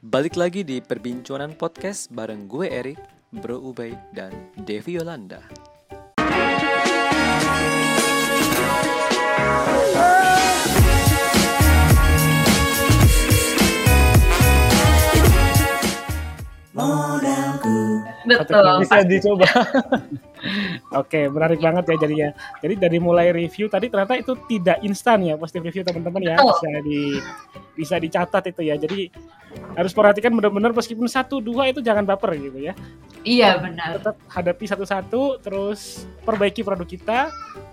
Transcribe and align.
Balik 0.00 0.40
lagi 0.40 0.64
di 0.64 0.80
Perbincangan 0.80 1.60
Podcast 1.60 2.08
bareng 2.08 2.48
gue 2.48 2.72
Erik, 2.72 2.96
Bro 3.36 3.60
Ubay, 3.68 3.92
dan 4.16 4.32
Devi 4.56 4.96
Yolanda. 4.96 5.44
Betul. 18.24 18.80
bisa 18.80 19.04
dicoba. 19.04 19.48
Oke, 20.90 21.30
menarik 21.30 21.58
banget 21.58 21.86
ya 21.86 21.96
jadinya. 21.98 22.28
Jadi 22.58 22.74
dari 22.74 22.98
mulai 22.98 23.30
review 23.30 23.70
tadi 23.70 23.86
ternyata 23.86 24.18
itu 24.18 24.34
tidak 24.46 24.82
instan 24.82 25.22
ya 25.22 25.38
positif 25.38 25.62
review 25.62 25.82
teman-teman 25.82 26.18
ya. 26.20 26.34
Bisa 26.34 26.68
di 26.82 27.00
bisa 27.72 27.94
dicatat 27.96 28.50
itu 28.50 28.66
ya. 28.66 28.74
Jadi 28.74 29.06
harus 29.74 29.94
perhatikan 29.94 30.34
benar-benar 30.34 30.70
meskipun 30.70 31.06
satu 31.06 31.38
dua 31.38 31.70
itu 31.70 31.78
jangan 31.78 32.02
baper 32.02 32.34
gitu 32.34 32.58
ya. 32.60 32.74
Iya 33.22 33.62
benar. 33.62 34.02
Tetap 34.02 34.18
hadapi 34.26 34.64
satu-satu 34.66 35.38
terus 35.38 35.80
perbaiki 36.22 36.62
produk 36.62 36.86
kita 36.86 37.30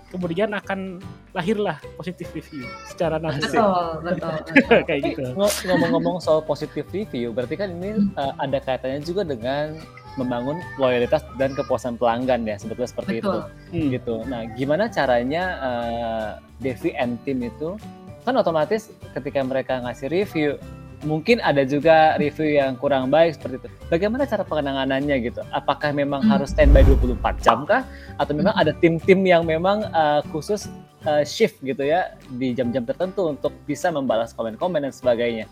kemudian 0.08 0.48
akan 0.54 1.04
lahirlah 1.36 1.76
positif 1.94 2.32
review 2.32 2.64
secara 2.86 3.20
langsung 3.20 3.44
Betul, 3.44 3.92
betul, 4.00 4.30
betul. 4.56 4.80
kayak 4.86 5.00
gitu. 5.04 5.22
Ngo- 5.36 5.56
Ngomong-ngomong 5.68 6.16
soal 6.18 6.40
positive 6.40 6.88
review, 6.88 7.28
berarti 7.30 7.54
kan 7.54 7.68
ini 7.68 8.08
uh, 8.14 8.32
ada 8.38 8.56
kaitannya 8.56 9.04
juga 9.04 9.20
dengan 9.20 9.76
membangun 10.18 10.58
loyalitas 10.76 11.22
dan 11.38 11.54
kepuasan 11.54 11.94
pelanggan 11.94 12.42
ya, 12.42 12.58
sebetulnya 12.58 12.90
seperti 12.90 13.22
itu. 13.22 13.30
Betul. 13.30 13.42
Hmm. 13.70 13.88
Gitu. 13.94 14.14
Nah, 14.26 14.40
gimana 14.58 14.84
caranya 14.90 15.42
uh, 15.62 16.28
Devi 16.58 16.90
and 16.98 17.16
Tim 17.22 17.46
itu 17.46 17.78
kan 18.26 18.34
otomatis 18.36 18.90
ketika 19.14 19.40
mereka 19.46 19.80
ngasih 19.80 20.10
review, 20.10 20.60
mungkin 21.06 21.38
ada 21.40 21.62
juga 21.62 22.18
review 22.18 22.58
yang 22.58 22.74
kurang 22.74 23.08
baik 23.08 23.38
seperti 23.38 23.62
itu. 23.62 23.68
Bagaimana 23.88 24.26
cara 24.26 24.42
penanganannya 24.42 25.16
gitu? 25.22 25.40
Apakah 25.54 25.94
memang 25.94 26.26
Hmm. 26.26 26.36
harus 26.36 26.50
standby 26.50 26.82
24 26.82 27.38
jam 27.38 27.62
kah? 27.64 27.86
Atau 28.18 28.34
memang 28.34 28.52
ada 28.58 28.74
tim-tim 28.74 29.22
yang 29.22 29.46
memang 29.46 29.86
uh, 29.94 30.20
khusus 30.34 30.66
uh, 31.06 31.22
shift 31.22 31.62
gitu 31.62 31.86
ya 31.86 32.18
di 32.34 32.52
jam-jam 32.52 32.82
tertentu 32.82 33.30
untuk 33.30 33.54
bisa 33.64 33.88
membalas 33.94 34.34
komen-komen 34.34 34.82
dan 34.82 34.92
sebagainya 34.92 35.46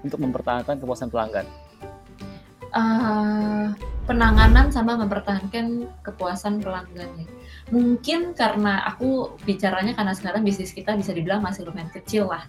untuk 0.00 0.16
mempertahankan 0.24 0.80
kepuasan 0.80 1.12
pelanggan. 1.12 1.44
Eh, 2.76 3.66
penanganan 4.06 4.68
sama 4.70 5.00
mempertahankan 5.00 5.88
kepuasan 6.04 6.60
pelanggan 6.60 7.08
ya. 7.16 7.26
Mungkin 7.72 8.36
karena 8.36 8.84
aku 8.86 9.34
bicaranya 9.42 9.96
karena 9.96 10.14
sekarang 10.14 10.46
bisnis 10.46 10.70
kita 10.70 10.94
bisa 10.94 11.10
dibilang 11.10 11.42
masih 11.42 11.66
lumayan 11.66 11.90
kecil 11.90 12.28
lah. 12.30 12.44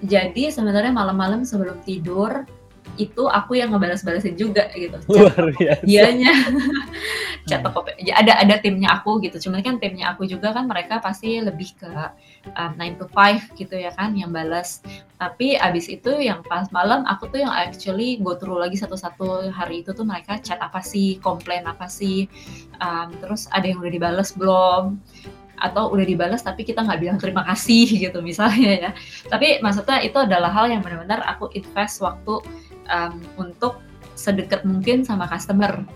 Jadi 0.00 0.48
sebenarnya 0.54 0.94
malam-malam 0.94 1.42
sebelum 1.44 1.82
tidur 1.84 2.46
itu 2.96 3.24
aku 3.26 3.58
yang 3.58 3.74
ngebalas-balasin 3.74 4.38
juga 4.38 4.70
gitu. 4.72 4.96
Luar 5.12 5.50
biasa. 5.52 5.82
dianya 5.84 6.32
chat 7.48 7.62
ya 7.98 8.14
ada 8.22 8.38
ada 8.38 8.54
timnya 8.62 8.94
aku 8.94 9.18
gitu 9.18 9.50
cuman 9.50 9.66
kan 9.66 9.76
timnya 9.82 10.14
aku 10.14 10.30
juga 10.30 10.54
kan 10.54 10.70
mereka 10.70 11.02
pasti 11.02 11.42
lebih 11.42 11.74
ke 11.74 11.90
um, 12.54 12.72
9 12.78 13.02
to 13.02 13.06
5 13.10 13.58
gitu 13.58 13.74
ya 13.74 13.90
kan 13.98 14.14
yang 14.14 14.30
balas 14.30 14.78
tapi 15.22 15.54
abis 15.54 15.86
itu 15.86 16.18
yang 16.18 16.42
pas 16.42 16.66
malam 16.74 17.06
aku 17.06 17.30
tuh 17.30 17.46
yang 17.46 17.54
actually 17.54 18.18
go 18.18 18.34
through 18.34 18.58
lagi 18.58 18.74
satu-satu 18.74 19.54
hari 19.54 19.86
itu 19.86 19.94
tuh 19.94 20.02
mereka 20.02 20.42
chat 20.42 20.58
apa 20.58 20.82
sih 20.82 21.22
komplain 21.22 21.62
apa 21.62 21.86
sih 21.86 22.26
um, 22.82 23.14
terus 23.22 23.46
ada 23.54 23.70
yang 23.70 23.78
udah 23.78 23.92
dibalas 23.94 24.34
belum? 24.34 24.98
Atau 25.62 25.94
udah 25.94 26.02
dibalas 26.02 26.42
tapi 26.42 26.66
kita 26.66 26.82
nggak 26.82 26.98
bilang 26.98 27.18
terima 27.22 27.46
kasih 27.46 27.86
gitu 28.10 28.18
misalnya 28.18 28.90
ya. 28.90 28.90
Tapi 29.30 29.62
maksudnya 29.62 30.02
itu 30.02 30.18
adalah 30.18 30.50
hal 30.50 30.66
yang 30.74 30.82
benar-benar 30.82 31.22
aku 31.22 31.54
invest 31.54 32.02
waktu 32.02 32.42
um, 32.90 33.14
untuk 33.38 33.78
sedekat 34.18 34.66
mungkin 34.66 35.06
sama 35.06 35.30
customer 35.30 35.86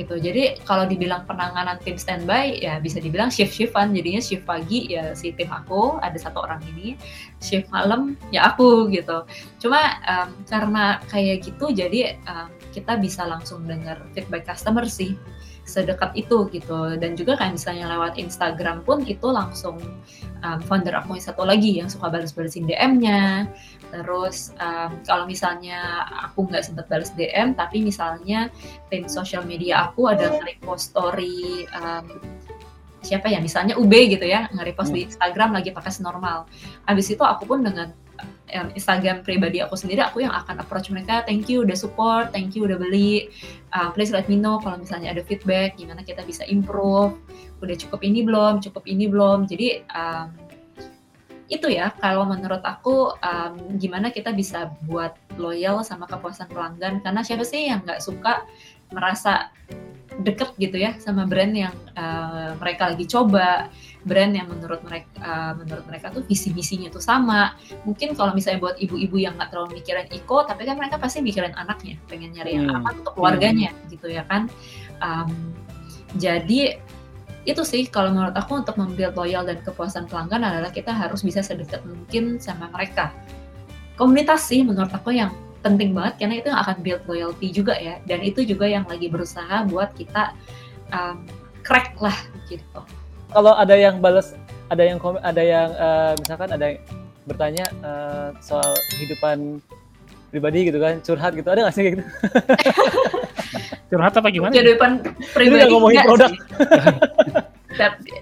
gitu. 0.00 0.16
Jadi 0.16 0.56
kalau 0.64 0.88
dibilang 0.88 1.28
penanganan 1.28 1.76
tim 1.84 2.00
standby 2.00 2.56
ya 2.56 2.80
bisa 2.80 2.96
dibilang 2.98 3.28
shift 3.28 3.52
shiftan. 3.52 3.92
Jadinya 3.92 4.24
shift 4.24 4.48
pagi 4.48 4.88
ya 4.88 5.12
si 5.12 5.36
tim 5.36 5.52
aku 5.52 6.00
ada 6.00 6.16
satu 6.16 6.40
orang 6.40 6.64
ini, 6.72 6.96
shift 7.44 7.68
malam 7.68 8.16
ya 8.32 8.48
aku 8.48 8.88
gitu. 8.88 9.28
Cuma 9.60 10.00
um, 10.08 10.32
karena 10.48 10.98
kayak 11.12 11.44
gitu 11.44 11.68
jadi 11.70 12.16
um, 12.24 12.48
kita 12.70 12.96
bisa 12.96 13.26
langsung 13.26 13.66
dengar 13.66 14.00
feedback 14.14 14.46
customer 14.46 14.86
sih 14.86 15.18
sedekat 15.70 16.10
itu 16.18 16.50
gitu. 16.50 16.98
Dan 16.98 17.14
juga 17.14 17.38
kayak 17.38 17.54
misalnya 17.54 17.86
lewat 17.94 18.18
Instagram 18.18 18.82
pun 18.82 19.06
itu 19.06 19.30
langsung 19.30 19.78
um, 20.42 20.58
founder 20.66 20.98
aku 20.98 21.16
yang 21.16 21.24
satu 21.24 21.42
lagi 21.46 21.70
yang 21.78 21.88
suka 21.88 22.10
balas-balasin 22.10 22.66
DM-nya 22.66 23.46
terus 23.90 24.54
um, 24.62 25.02
kalau 25.02 25.26
misalnya 25.26 26.06
aku 26.30 26.46
nggak 26.46 26.62
sempat 26.62 26.86
balas 26.86 27.10
DM 27.18 27.58
tapi 27.58 27.82
misalnya 27.82 28.48
tim 28.86 29.10
sosial 29.10 29.42
media 29.42 29.90
aku 29.90 30.06
ada 30.06 30.30
nge-repost 30.30 30.94
story 30.94 31.66
um, 31.74 32.06
siapa 33.02 33.32
ya 33.32 33.42
misalnya 33.42 33.74
UB 33.74 33.90
gitu 33.90 34.22
ya 34.22 34.46
nge-repost 34.54 34.94
di 34.94 35.10
Instagram 35.10 35.58
lagi 35.58 35.74
pakai 35.74 35.90
normal 36.04 36.46
habis 36.86 37.10
itu 37.10 37.22
aku 37.26 37.50
pun 37.50 37.66
dengan 37.66 37.90
Instagram 38.74 39.22
pribadi 39.22 39.62
aku 39.62 39.78
sendiri 39.78 40.02
aku 40.02 40.26
yang 40.26 40.34
akan 40.34 40.58
approach 40.58 40.90
mereka 40.90 41.22
thank 41.22 41.46
you 41.46 41.62
udah 41.62 41.78
support 41.78 42.34
thank 42.34 42.58
you 42.58 42.66
udah 42.66 42.76
beli. 42.76 43.30
Uh, 43.70 43.94
please 43.94 44.10
let 44.10 44.26
me 44.26 44.34
know 44.34 44.58
kalau 44.58 44.82
misalnya 44.82 45.14
ada 45.14 45.22
feedback 45.22 45.78
gimana 45.78 46.02
kita 46.02 46.26
bisa 46.26 46.42
improve. 46.50 47.14
Udah 47.62 47.76
cukup 47.78 48.02
ini 48.02 48.26
belum 48.26 48.58
cukup 48.58 48.82
ini 48.90 49.06
belum. 49.06 49.46
Jadi 49.46 49.86
um, 49.94 50.26
itu 51.50 51.66
ya 51.66 51.90
kalau 51.98 52.26
menurut 52.26 52.62
aku 52.62 53.14
um, 53.18 53.54
gimana 53.78 54.14
kita 54.14 54.30
bisa 54.30 54.70
buat 54.86 55.18
loyal 55.38 55.82
sama 55.82 56.06
kepuasan 56.06 56.50
pelanggan. 56.50 57.02
Karena 57.02 57.22
siapa 57.26 57.42
sih 57.42 57.70
yang 57.70 57.82
nggak 57.82 58.02
suka 58.02 58.46
merasa 58.90 59.54
deket 60.20 60.50
gitu 60.58 60.74
ya 60.74 60.98
sama 60.98 61.22
brand 61.22 61.54
yang 61.54 61.76
uh, 61.94 62.58
mereka 62.58 62.90
lagi 62.90 63.06
coba 63.06 63.70
brand 64.02 64.34
yang 64.34 64.50
menurut 64.50 64.82
mereka 64.82 65.06
uh, 65.22 65.52
menurut 65.54 65.86
mereka 65.86 66.10
tuh 66.10 66.26
visi 66.26 66.50
misinya 66.50 66.90
tuh 66.90 66.98
sama 66.98 67.54
mungkin 67.86 68.18
kalau 68.18 68.34
misalnya 68.34 68.58
buat 68.58 68.76
ibu-ibu 68.82 69.16
yang 69.22 69.38
nggak 69.38 69.54
terlalu 69.54 69.78
mikirin 69.78 70.10
iko 70.10 70.42
tapi 70.42 70.66
kan 70.66 70.74
mereka 70.74 70.98
pasti 70.98 71.22
mikirin 71.22 71.54
anaknya 71.54 71.94
pengen 72.10 72.34
nyari 72.34 72.58
yang 72.58 72.66
Hmm. 72.66 72.82
apa 72.82 72.88
untuk 73.00 73.14
keluarganya 73.14 73.70
gitu 73.86 74.10
ya 74.10 74.26
kan 74.26 74.50
Um, 75.00 75.56
jadi 76.16 76.78
itu 77.48 77.62
sih 77.64 77.88
kalau 77.88 78.12
menurut 78.12 78.36
aku 78.36 78.60
untuk 78.60 78.76
membuild 78.76 79.16
loyal 79.16 79.48
dan 79.48 79.64
kepuasan 79.64 80.04
pelanggan 80.06 80.44
adalah 80.44 80.68
kita 80.68 80.92
harus 80.92 81.24
bisa 81.24 81.40
sedekat 81.40 81.80
mungkin 81.88 82.36
sama 82.36 82.68
mereka. 82.68 83.16
Komunitas 83.96 84.48
sih 84.48 84.60
menurut 84.60 84.92
aku 84.92 85.16
yang 85.16 85.32
penting 85.60 85.92
banget 85.92 86.24
karena 86.24 86.34
itu 86.40 86.48
yang 86.48 86.60
akan 86.60 86.76
build 86.80 87.02
loyalty 87.04 87.48
juga 87.52 87.76
ya 87.76 88.00
dan 88.08 88.24
itu 88.24 88.44
juga 88.44 88.64
yang 88.64 88.84
lagi 88.88 89.12
berusaha 89.12 89.68
buat 89.68 89.92
kita 89.92 90.32
um, 90.92 91.24
crack 91.62 91.96
lah 92.00 92.16
gitu. 92.48 92.80
Kalau 93.30 93.54
ada 93.54 93.76
yang 93.78 94.02
balas, 94.02 94.34
ada 94.72 94.82
yang 94.82 94.98
komen, 94.98 95.22
ada 95.22 95.42
yang 95.44 95.70
uh, 95.78 96.12
misalkan 96.18 96.50
ada 96.50 96.64
yang 96.74 96.78
bertanya 97.28 97.66
uh, 97.86 98.28
soal 98.42 98.74
kehidupan 98.96 99.62
pribadi 100.34 100.66
gitu 100.66 100.78
kan, 100.82 100.98
curhat 101.04 101.32
gitu, 101.38 101.46
ada 101.46 101.68
nggak 101.68 101.74
sih 101.74 101.84
gitu? 101.94 102.04
Curhat 103.90 104.14
apa 104.14 104.30
gimana? 104.30 104.54
Ini 104.54 104.78
pribadi 105.34 105.58
nggak 105.58 105.70
ngomongin 105.74 105.98
produk. 106.06 106.30
sih. 106.30 106.38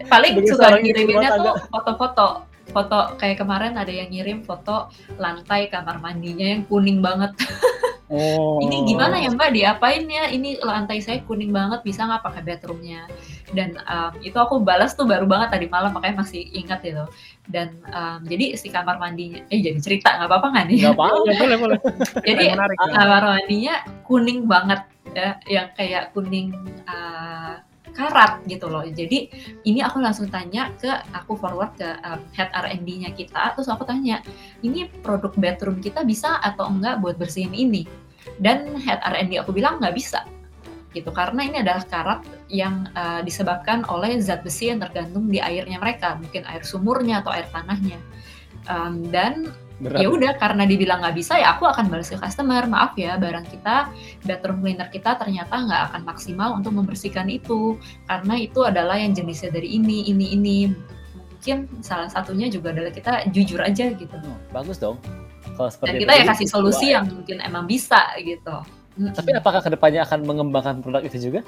Paling 0.12 0.32
suka 0.48 0.80
ngiriminnya 0.80 1.28
rumah 1.36 1.44
tuh 1.44 1.54
foto-foto 1.68 2.28
foto 2.70 3.16
kayak 3.16 3.40
kemarin 3.40 3.74
ada 3.76 3.90
yang 3.90 4.08
ngirim 4.08 4.44
foto 4.44 4.88
lantai 5.16 5.68
kamar 5.68 5.98
mandinya 5.98 6.44
yang 6.56 6.62
kuning 6.68 7.00
banget 7.00 7.32
Oh. 8.08 8.56
ini 8.64 8.88
gimana 8.88 9.20
ya 9.20 9.28
mbak 9.28 9.52
diapain 9.52 10.08
ya 10.08 10.32
ini 10.32 10.56
lantai 10.64 11.04
saya 11.04 11.20
kuning 11.28 11.52
banget 11.52 11.84
bisa 11.84 12.08
nggak 12.08 12.24
pakai 12.24 12.40
bedroomnya 12.40 13.04
dan 13.52 13.76
um, 13.84 14.16
itu 14.24 14.32
aku 14.32 14.64
balas 14.64 14.96
tuh 14.96 15.04
baru 15.04 15.28
banget 15.28 15.52
tadi 15.52 15.68
malam 15.68 15.92
makanya 15.92 16.24
masih 16.24 16.40
ingat 16.56 16.80
itu 16.88 17.04
dan 17.52 17.76
um, 17.92 18.24
jadi 18.24 18.56
si 18.56 18.72
kamar 18.72 18.96
mandinya 18.96 19.44
eh 19.52 19.60
jadi 19.60 19.76
cerita 19.76 20.16
nggak 20.16 20.24
apa-apa 20.24 20.46
nggak 20.56 20.66
nih 20.72 20.78
Nggak 20.88 20.96
apa-apa. 20.96 21.32
Boleh 21.36 21.56
boleh. 21.60 21.78
jadi 22.32 22.44
menarik. 22.56 22.76
ya. 22.80 22.88
kamar 22.96 23.22
mandinya 23.28 23.74
kuning 24.08 24.40
banget 24.48 24.80
ya 25.12 25.28
yang 25.44 25.68
kayak 25.76 26.08
kuning 26.16 26.56
uh, 26.88 27.60
karat 27.98 28.38
gitu 28.46 28.70
loh. 28.70 28.86
Jadi 28.86 29.26
ini 29.66 29.82
aku 29.82 29.98
langsung 29.98 30.30
tanya 30.30 30.70
ke 30.78 30.86
aku 31.10 31.34
forward 31.34 31.74
ke 31.74 31.98
um, 32.06 32.22
head 32.30 32.46
R&D-nya 32.54 33.10
kita 33.18 33.58
terus 33.58 33.66
aku 33.66 33.82
tanya 33.82 34.22
ini 34.62 34.86
produk 35.02 35.34
bedroom 35.34 35.82
kita 35.82 36.06
bisa 36.06 36.38
atau 36.46 36.70
enggak 36.70 37.02
buat 37.02 37.18
bersihin 37.18 37.50
ini? 37.50 37.90
Dan 38.38 38.78
head 38.78 39.02
R&D 39.02 39.42
aku 39.42 39.50
bilang 39.50 39.82
nggak 39.82 39.98
bisa. 39.98 40.22
Gitu 40.94 41.10
karena 41.10 41.42
ini 41.42 41.66
adalah 41.66 41.82
karat 41.84 42.22
yang 42.46 42.86
uh, 42.94 43.20
disebabkan 43.26 43.82
oleh 43.90 44.22
zat 44.22 44.46
besi 44.46 44.70
yang 44.70 44.78
tergantung 44.78 45.26
di 45.26 45.42
airnya 45.42 45.82
mereka 45.82 46.14
mungkin 46.14 46.46
air 46.46 46.62
sumurnya 46.62 47.26
atau 47.26 47.34
air 47.34 47.50
tanahnya. 47.50 47.98
Um, 48.70 49.10
dan. 49.10 49.50
Ya 49.78 50.08
udah 50.10 50.34
karena 50.38 50.66
dibilang 50.66 50.98
nggak 50.98 51.16
bisa 51.16 51.38
ya 51.38 51.54
aku 51.54 51.70
akan 51.70 51.86
balas 51.86 52.10
ke 52.10 52.18
customer. 52.18 52.66
Maaf 52.66 52.98
ya 52.98 53.14
barang 53.14 53.46
kita 53.46 53.94
bedroom 54.26 54.62
cleaner 54.62 54.90
kita 54.90 55.14
ternyata 55.14 55.54
nggak 55.54 55.82
akan 55.92 56.02
maksimal 56.02 56.58
untuk 56.58 56.74
membersihkan 56.74 57.30
itu. 57.30 57.78
Karena 58.10 58.34
itu 58.38 58.66
adalah 58.66 58.98
yang 58.98 59.14
jenisnya 59.14 59.54
dari 59.54 59.78
ini 59.78 60.10
ini 60.10 60.34
ini. 60.34 60.58
Mungkin 61.38 61.82
salah 61.86 62.10
satunya 62.10 62.50
juga 62.50 62.74
adalah 62.74 62.90
kita 62.90 63.30
jujur 63.30 63.62
aja 63.62 63.94
gitu. 63.94 64.16
Bagus 64.50 64.82
dong. 64.82 64.98
Kalau 65.54 65.70
Dan 65.70 65.74
seperti 65.74 65.96
kita 66.06 66.14
ya 66.18 66.24
kasih 66.26 66.48
solusi 66.50 66.86
yang 66.94 67.06
mungkin 67.06 67.38
emang 67.42 67.66
bisa 67.66 68.02
gitu. 68.18 68.77
Mm-mm. 68.98 69.14
Tapi 69.14 69.30
apakah 69.30 69.62
ke 69.62 69.70
depannya 69.70 70.02
akan 70.02 70.26
mengembangkan 70.26 70.82
produk 70.82 71.06
itu 71.06 71.30
juga? 71.30 71.46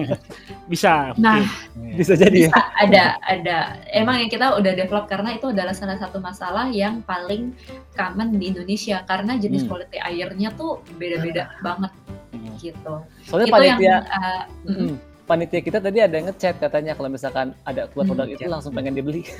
Bisa. 0.72 1.12
Nah, 1.20 1.44
mungkin. 1.76 2.00
Bisa 2.00 2.16
jadi 2.16 2.48
ya. 2.48 2.50
bisa 2.50 2.62
ada 2.80 3.04
ada 3.20 3.58
emang 3.92 4.24
yang 4.24 4.30
kita 4.32 4.56
udah 4.56 4.72
develop 4.72 5.04
karena 5.04 5.36
itu 5.36 5.52
adalah 5.52 5.76
salah 5.76 6.00
satu 6.00 6.24
masalah 6.24 6.72
yang 6.72 7.04
paling 7.04 7.52
common 7.92 8.40
di 8.40 8.48
Indonesia 8.48 9.04
karena 9.04 9.36
jenis 9.36 9.68
Hmm. 9.68 9.76
quality 9.76 9.98
airnya 10.00 10.48
tuh 10.56 10.80
beda-beda 10.96 11.52
banget 11.60 11.92
Hmm. 12.32 12.56
gitu. 12.56 12.94
Soalnya 13.28 13.46
itu 13.46 13.52
yang 13.52 13.76
panitia 13.76 13.96
uh, 14.08 14.42
mm-mm. 14.64 14.88
Mm, 14.88 14.94
panitia 15.30 15.62
kita 15.62 15.78
tadi 15.78 16.02
ada 16.02 16.18
yang 16.18 16.26
ngechat 16.26 16.58
katanya 16.58 16.98
kalau 16.98 17.06
misalkan 17.06 17.54
ada 17.62 17.86
keluar 17.86 18.02
Hmm, 18.02 18.18
produk 18.18 18.26
itu 18.34 18.50
langsung 18.50 18.74
pengen 18.74 18.98
dibeli. 18.98 19.22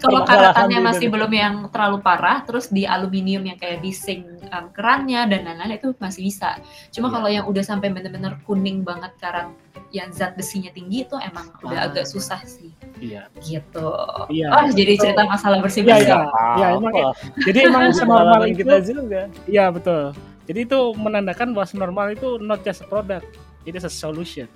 kalau 0.00 0.22
karatannya 0.22 0.78
masih 0.80 1.10
belum 1.10 1.28
yang 1.28 1.54
terlalu 1.68 1.98
parah, 2.00 2.40
terus 2.46 2.70
di 2.70 2.86
aluminium 2.86 3.42
yang 3.44 3.58
kayak 3.58 3.82
di 3.82 3.90
sink 3.90 4.24
um, 4.48 4.70
kerannya 4.70 5.26
dan 5.26 5.44
lain-lain 5.44 5.76
itu 5.76 5.90
masih 5.98 6.22
bisa. 6.24 6.56
Cuma 6.88 7.10
Iya. 7.10 7.14
kalau 7.18 7.28
yang 7.28 7.44
udah 7.50 7.64
sampai 7.66 7.90
bener-bener 7.90 8.38
kuning 8.46 8.80
banget 8.80 9.10
karat 9.18 9.50
yang 9.90 10.08
zat 10.14 10.38
besinya 10.38 10.70
tinggi 10.70 11.02
itu 11.02 11.18
emang 11.18 11.50
udah 11.60 11.78
Ah. 11.82 11.86
agak 11.90 12.06
susah 12.06 12.38
sih 12.46 12.70
Iya. 13.02 13.26
gitu. 13.42 13.90
Iya. 14.30 14.48
Oh 14.54 14.70
jadi 14.70 14.92
cerita 14.96 15.26
masalah 15.26 15.58
bersih 15.58 15.82
Iya, 15.82 15.98
bersih. 15.98 16.14
iya. 16.14 16.22
Ya, 16.56 16.66
emang 16.78 16.94
Apa? 16.94 17.10
Jadi 17.42 17.58
emang 17.66 17.82
Itu 17.90 17.98
senormal 17.98 18.42
itu, 18.46 18.56
kita 18.62 18.76
juga. 18.86 19.20
iya 19.44 19.66
betul. 19.68 20.14
Jadi 20.46 20.60
itu 20.64 20.78
menandakan 20.94 21.52
bahwa 21.52 21.66
senormal 21.66 22.06
itu 22.10 22.38
not 22.40 22.62
just 22.62 22.82
product, 22.86 23.26
it 23.70 23.78
is 23.78 23.86
a 23.86 23.92
solution. 23.92 24.50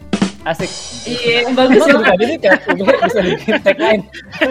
Asik. 0.44 0.68
Iya 1.08 1.48
bagus 1.56 1.80
Bisa 1.80 1.96
banget. 1.96 2.16
jadi 2.20 2.34
kayak 2.36 2.60
bisa 3.00 3.20
bikin 3.24 3.54
tagline. 3.64 4.02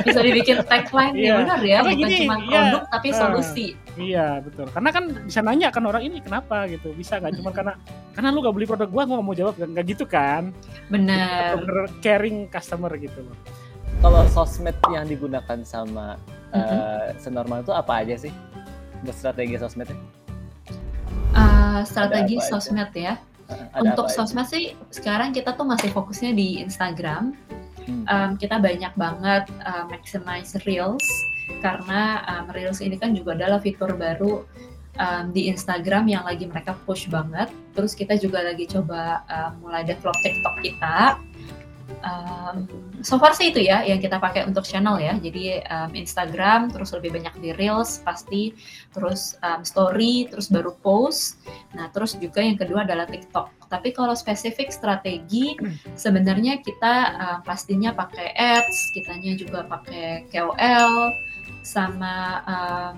Bisa 0.02 0.20
dibikin 0.26 0.58
tagline 0.66 1.14
Iya. 1.14 1.22
ya 1.22 1.34
benar 1.38 1.60
ya, 1.62 1.78
bukan 1.86 1.98
gini, 2.02 2.16
cuma 2.26 2.36
iya. 2.42 2.50
produk 2.50 2.84
tapi 2.90 3.08
Ah. 3.14 3.18
solusi. 3.22 3.68
Iya 3.94 4.28
betul. 4.42 4.66
Karena 4.74 4.90
kan 4.90 5.04
bisa 5.22 5.40
nanya 5.46 5.68
kan 5.70 5.84
orang 5.86 6.02
ini 6.02 6.18
kenapa 6.18 6.66
gitu. 6.66 6.98
Bisa 6.98 7.22
nggak 7.22 7.38
cuma 7.38 7.54
karena 7.54 7.74
karena 8.18 8.34
lu 8.34 8.42
gak 8.42 8.56
beli 8.58 8.66
produk 8.66 8.90
gua, 8.90 9.04
gua 9.06 9.22
gak 9.22 9.28
mau 9.30 9.38
jawab 9.38 9.54
nggak 9.54 9.86
gitu 9.86 10.06
kan. 10.10 10.50
Benar. 10.90 11.62
Bener 11.62 11.86
caring 12.02 12.50
customer 12.50 12.90
gitu 12.98 13.20
loh. 13.22 13.38
Kalau 14.02 14.26
sosmed 14.34 14.74
yang 14.90 15.06
digunakan 15.06 15.62
sama 15.62 16.18
Mhm. 16.50 16.58
eh, 16.58 17.08
senormal 17.22 17.62
itu 17.62 17.70
apa 17.70 18.02
aja 18.02 18.18
sih? 18.18 18.34
Buat 19.06 19.14
strategi 19.14 19.62
sosmednya? 19.62 19.94
Uh, 21.34 21.82
strategi 21.84 22.38
apa 22.38 22.46
aja? 22.46 22.50
sosmed 22.50 22.92
ya. 22.94 23.14
Ada 23.74 23.82
Untuk 23.94 24.08
sosmed 24.10 24.48
sih 24.48 24.74
sekarang 24.90 25.32
kita 25.32 25.54
tuh 25.54 25.66
masih 25.68 25.90
fokusnya 25.94 26.32
di 26.34 26.62
Instagram. 26.62 27.34
Hmm. 27.84 28.04
Um, 28.08 28.32
kita 28.40 28.64
banyak 28.64 28.94
banget 28.96 29.44
uh, 29.68 29.84
maximize 29.92 30.56
reels 30.64 31.04
karena 31.60 32.24
um, 32.32 32.48
reels 32.56 32.80
ini 32.80 32.96
kan 32.96 33.12
juga 33.12 33.36
adalah 33.36 33.60
fitur 33.60 33.92
baru 34.00 34.48
um, 35.00 35.26
di 35.36 35.52
Instagram 35.52 36.08
yang 36.08 36.24
lagi 36.24 36.48
mereka 36.48 36.78
push 36.88 37.10
banget. 37.12 37.52
Terus 37.76 37.92
kita 37.98 38.16
juga 38.16 38.46
lagi 38.46 38.70
coba 38.70 39.26
um, 39.28 39.68
mulai 39.68 39.84
develop 39.84 40.16
TikTok 40.24 40.56
kita. 40.64 41.20
Um, 42.04 42.68
so 43.00 43.16
far 43.20 43.32
sih 43.36 43.52
itu 43.52 43.64
ya 43.64 43.84
yang 43.88 44.00
kita 44.00 44.20
pakai 44.20 44.44
untuk 44.44 44.64
channel 44.68 45.00
ya. 45.00 45.16
Jadi 45.20 45.64
um, 45.68 45.92
Instagram, 45.96 46.72
terus 46.72 46.92
lebih 46.96 47.16
banyak 47.16 47.36
di 47.40 47.50
reels 47.56 48.04
pasti, 48.04 48.56
terus 48.92 49.36
um, 49.44 49.64
story, 49.64 50.28
terus 50.28 50.52
baru 50.52 50.76
post. 50.84 51.40
Nah 51.76 51.88
terus 51.92 52.16
juga 52.20 52.44
yang 52.44 52.60
kedua 52.60 52.84
adalah 52.84 53.08
TikTok. 53.08 53.72
Tapi 53.72 53.90
kalau 53.96 54.14
spesifik 54.14 54.70
strategi 54.70 55.58
sebenarnya 55.98 56.62
kita 56.62 56.94
uh, 57.18 57.40
pastinya 57.42 57.96
pakai 57.96 58.36
ads, 58.36 58.94
kitanya 58.94 59.34
juga 59.40 59.66
pakai 59.66 60.30
KOL, 60.30 61.12
sama 61.64 62.44
um, 62.46 62.96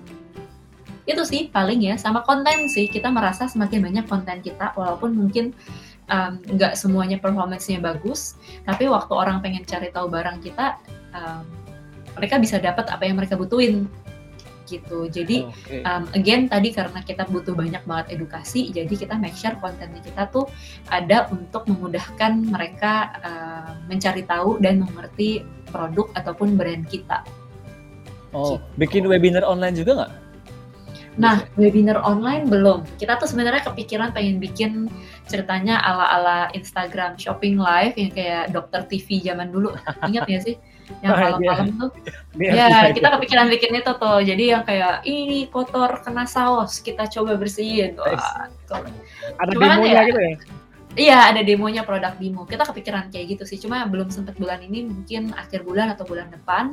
itu 1.06 1.22
sih 1.22 1.54
paling 1.54 1.86
ya, 1.86 1.96
sama 2.02 2.26
konten 2.26 2.66
sih. 2.66 2.90
Kita 2.90 3.14
merasa 3.14 3.46
semakin 3.46 3.86
banyak 3.86 4.06
konten 4.10 4.42
kita, 4.42 4.74
walaupun 4.74 5.14
mungkin 5.14 5.54
um, 6.10 6.42
nggak 6.42 6.78
semuanya 6.78 7.18
performance-nya 7.22 7.82
bagus, 7.82 8.38
tapi 8.66 8.90
waktu 8.90 9.14
orang 9.14 9.42
pengen 9.42 9.64
cari 9.66 9.90
tahu 9.90 10.10
barang 10.10 10.42
kita, 10.42 10.80
um, 11.14 11.44
mereka 12.16 12.40
bisa 12.40 12.58
dapat 12.62 12.88
apa 12.88 13.04
yang 13.04 13.20
mereka 13.20 13.36
butuhin 13.36 13.90
gitu. 14.66 15.06
Jadi 15.08 15.46
Oke. 15.46 15.86
um, 15.86 16.10
again 16.18 16.50
tadi 16.50 16.74
karena 16.74 17.00
kita 17.06 17.30
butuh 17.30 17.54
banyak 17.54 17.86
banget 17.86 18.18
edukasi 18.18 18.74
jadi 18.74 18.90
kita 18.90 19.14
make 19.22 19.38
sure 19.38 19.54
kontennya 19.62 20.02
kita 20.02 20.26
tuh 20.34 20.50
ada 20.90 21.30
untuk 21.30 21.70
memudahkan 21.70 22.50
mereka 22.50 23.14
uh, 23.22 23.72
mencari 23.86 24.26
tahu 24.26 24.58
dan 24.58 24.82
mengerti 24.82 25.46
produk 25.70 26.10
ataupun 26.18 26.58
brand 26.58 26.86
kita. 26.90 27.22
Oh, 28.36 28.60
bikin 28.76 29.08
webinar 29.08 29.48
online 29.48 29.80
juga 29.80 29.92
nggak? 29.96 30.12
Nah, 31.16 31.48
webinar 31.56 32.04
online 32.04 32.44
belum. 32.52 32.84
Kita 33.00 33.16
tuh 33.16 33.28
sebenarnya 33.28 33.64
kepikiran 33.64 34.12
pengen 34.12 34.36
bikin 34.38 34.92
ceritanya 35.26 35.80
ala-ala 35.80 36.52
Instagram 36.52 37.16
shopping 37.16 37.56
live 37.56 37.96
yang 37.96 38.12
kayak 38.12 38.44
dokter 38.52 38.84
TV 38.84 39.24
zaman 39.24 39.48
dulu. 39.48 39.72
Ingat 40.10 40.28
ya 40.28 40.40
sih? 40.44 40.56
Yang 41.02 41.12
Oh, 41.12 41.18
iya. 41.18 41.24
malam-malam 41.34 41.68
tuh 41.82 41.90
Dia 42.38 42.52
Ya, 42.68 42.70
kita 42.92 43.08
kepikiran 43.16 43.48
bikin 43.50 43.72
itu 43.74 43.92
tuh. 43.96 44.20
Jadi 44.22 44.44
yang 44.52 44.62
kayak 44.68 45.08
ini 45.08 45.48
kotor 45.48 46.04
kena 46.04 46.28
saus, 46.28 46.84
kita 46.84 47.08
coba 47.08 47.40
bersihin. 47.40 47.96
Wah, 47.96 48.52
kalau- 48.68 48.92
ada 49.40 49.50
Cuma 49.56 49.66
kan 49.72 49.80
demonya 49.82 49.96
ya, 49.96 50.04
gitu 50.06 50.20
ya. 50.20 50.34
Iya, 50.96 51.18
ada 51.32 51.42
demonya 51.44 51.84
produk 51.84 52.16
demo. 52.16 52.48
Kita 52.48 52.64
kepikiran 52.68 53.12
kayak 53.12 53.36
gitu 53.36 53.44
sih. 53.44 53.60
Cuma 53.60 53.84
belum 53.84 54.08
sempet 54.12 54.36
bulan 54.40 54.64
ini, 54.64 54.88
mungkin 54.88 55.36
akhir 55.36 55.68
bulan 55.68 55.92
atau 55.92 56.08
bulan 56.08 56.32
depan 56.32 56.72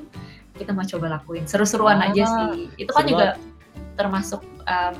kita 0.55 0.71
mau 0.71 0.85
coba 0.85 1.19
lakuin. 1.19 1.49
Seru-seruan 1.49 1.99
Ah, 1.99 2.13
aja 2.13 2.23
sih. 2.23 2.69
Itu 2.79 2.93
kan 2.95 3.03
seru 3.09 3.17
juga 3.17 3.27
termasuk 3.97 4.43
um, 4.67 4.95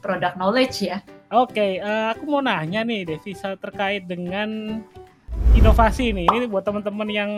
product 0.00 0.36
knowledge 0.38 0.86
ya. 0.86 1.02
Oke, 1.34 1.82
eh, 1.82 2.06
aku 2.14 2.22
mau 2.30 2.38
nanya 2.38 2.86
nih 2.86 3.02
Devisa 3.02 3.58
terkait 3.58 4.06
dengan 4.06 4.78
inovasi 5.58 6.14
nih. 6.14 6.30
Ini 6.30 6.46
buat 6.46 6.62
teman-teman 6.62 7.08
yang 7.10 7.30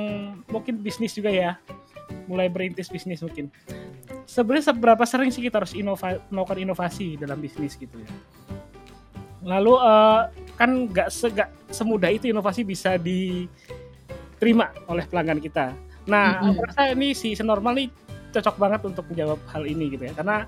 mungkin 0.52 0.84
bisnis 0.84 1.16
juga 1.16 1.32
ya, 1.32 1.56
mulai 2.28 2.52
berintis 2.52 2.92
bisnis 2.92 3.24
mungkin. 3.24 3.48
Sebenarnya 4.28 4.76
seberapa 4.76 5.04
sering 5.08 5.32
sih 5.32 5.40
kita 5.40 5.64
harus 5.64 5.72
inova 5.72 6.20
melakukan 6.28 6.60
inovasi 6.60 7.16
dalam 7.16 7.40
bisnis 7.40 7.80
gitu 7.80 7.96
ya? 7.96 8.10
Lalu 9.40 9.74
eh, 9.80 10.20
kan 10.60 10.70
nggak 10.92 11.08
se 11.08 11.32
nggak 11.32 11.72
semudah 11.72 12.12
itu 12.12 12.28
inovasi 12.28 12.68
bisa 12.68 13.00
diterima 13.00 14.68
oleh 14.84 15.08
pelanggan 15.08 15.40
kita. 15.40 15.72
Nah, 16.04 16.44
Mm-mm. 16.44 16.56
aku 16.56 16.60
rasa 16.68 16.92
ini 16.92 17.16
si 17.16 17.32
senormal 17.32 17.72
nih 17.72 17.88
cocok 18.34 18.56
banget 18.60 18.80
untuk 18.84 19.04
menjawab 19.08 19.40
hal 19.50 19.64
ini 19.64 19.92
gitu 19.92 20.04
ya, 20.08 20.12
karena 20.12 20.44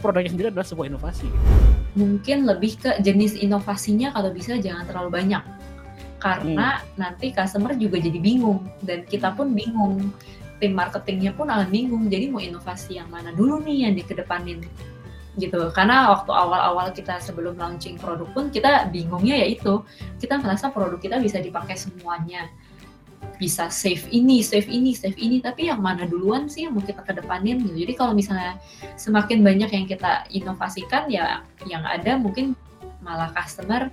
produknya 0.00 0.30
sendiri 0.32 0.48
adalah 0.52 0.66
sebuah 0.66 0.86
inovasi. 0.88 1.28
gitu. 1.28 1.46
Mungkin 1.98 2.48
lebih 2.48 2.80
ke 2.80 2.90
jenis 3.02 3.36
inovasinya 3.36 4.14
kalau 4.16 4.30
bisa 4.32 4.56
jangan 4.56 4.88
terlalu 4.88 5.10
banyak. 5.10 5.44
Karena 6.20 6.84
nanti 7.00 7.32
customer 7.32 7.72
juga 7.80 7.96
jadi 7.96 8.20
bingung 8.20 8.68
dan 8.84 9.08
kita 9.08 9.32
pun 9.32 9.56
bingung. 9.56 10.12
Tim 10.60 10.76
marketingnya 10.76 11.32
pun 11.32 11.48
akan 11.48 11.72
bingung. 11.72 12.12
Jadi 12.12 12.28
mau 12.28 12.40
inovasi 12.44 13.00
yang 13.00 13.08
mana 13.08 13.32
dulu 13.32 13.64
nih 13.64 13.88
yang 13.88 13.96
dikedepanin 13.96 14.60
gitu. 15.40 15.72
Karena 15.72 16.12
waktu 16.12 16.28
awal-awal 16.28 16.92
kita 16.92 17.16
sebelum 17.24 17.56
launching 17.56 17.96
produk 17.96 18.28
pun 18.36 18.52
kita 18.52 18.92
bingungnya 18.92 19.40
yaitu 19.40 19.80
kita 20.20 20.36
merasa 20.36 20.68
produk 20.68 21.00
kita 21.00 21.16
bisa 21.16 21.40
dipakai 21.40 21.80
semuanya. 21.80 22.52
Bisa 23.40 23.72
save 23.72 24.04
ini, 24.12 24.44
save 24.44 24.68
ini, 24.68 24.92
save 24.92 25.16
ini, 25.16 25.40
tapi 25.40 25.68
yang 25.72 25.80
mana 25.80 26.04
duluan 26.04 26.48
sih 26.48 26.68
yang 26.68 26.76
mau 26.76 26.84
kita 26.84 27.00
kedepanin 27.04 27.60
gitu. 27.64 27.88
Jadi 27.88 27.92
kalau 27.96 28.12
misalnya 28.12 28.60
semakin 29.00 29.40
banyak 29.40 29.70
yang 29.72 29.86
kita 29.88 30.28
inovasikan 30.28 31.08
ya 31.08 31.44
yang 31.64 31.84
ada 31.84 32.20
mungkin 32.20 32.52
malah 33.00 33.32
customer 33.32 33.88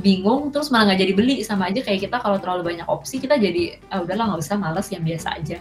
bingung 0.00 0.52
terus 0.52 0.68
malah 0.68 0.92
nggak 0.92 1.00
jadi 1.04 1.12
beli. 1.16 1.36
Sama 1.44 1.68
aja 1.68 1.84
kayak 1.84 2.08
kita 2.08 2.16
kalau 2.20 2.40
terlalu 2.40 2.76
banyak 2.76 2.86
opsi 2.88 3.20
kita 3.20 3.36
jadi 3.36 3.80
ah 3.92 4.04
udahlah 4.04 4.32
nggak 4.32 4.40
usah 4.40 4.56
males 4.56 4.88
yang 4.88 5.04
biasa 5.04 5.36
aja. 5.36 5.60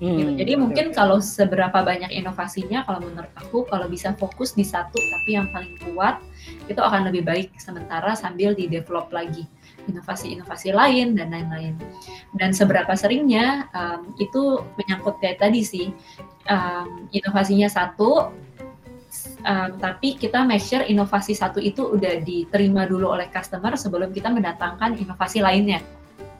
Gitu. 0.00 0.32
Hmm, 0.32 0.40
jadi 0.40 0.56
oke, 0.56 0.60
mungkin 0.64 0.86
kalau 0.96 1.20
seberapa 1.20 1.84
banyak 1.84 2.08
inovasinya 2.08 2.88
kalau 2.88 3.04
menurut 3.04 3.28
aku 3.36 3.68
kalau 3.68 3.84
bisa 3.84 4.16
fokus 4.16 4.56
di 4.56 4.64
satu 4.64 4.96
tapi 4.96 5.36
yang 5.36 5.52
paling 5.52 5.76
kuat 5.84 6.24
itu 6.72 6.80
akan 6.80 7.12
lebih 7.12 7.28
baik 7.28 7.52
sementara 7.60 8.16
sambil 8.16 8.56
di 8.56 8.64
develop 8.64 9.12
lagi 9.12 9.44
inovasi-inovasi 9.90 10.70
lain 10.72 11.18
dan 11.18 11.34
lain-lain 11.34 11.74
dan 12.38 12.54
seberapa 12.54 12.94
seringnya 12.94 13.66
um, 13.74 14.14
itu 14.16 14.62
menyangkut 14.78 15.18
kayak 15.18 15.42
tadi 15.42 15.60
sih 15.66 15.86
um, 16.46 17.10
inovasinya 17.10 17.66
satu 17.66 18.30
um, 19.44 19.70
tapi 19.78 20.16
kita 20.16 20.46
make 20.46 20.62
sure 20.62 20.82
inovasi 20.86 21.34
satu 21.34 21.58
itu 21.58 21.82
udah 21.82 22.22
diterima 22.22 22.86
dulu 22.86 23.10
oleh 23.10 23.26
customer 23.28 23.74
sebelum 23.74 24.14
kita 24.14 24.30
mendatangkan 24.30 24.96
inovasi 24.96 25.42
lainnya. 25.42 25.82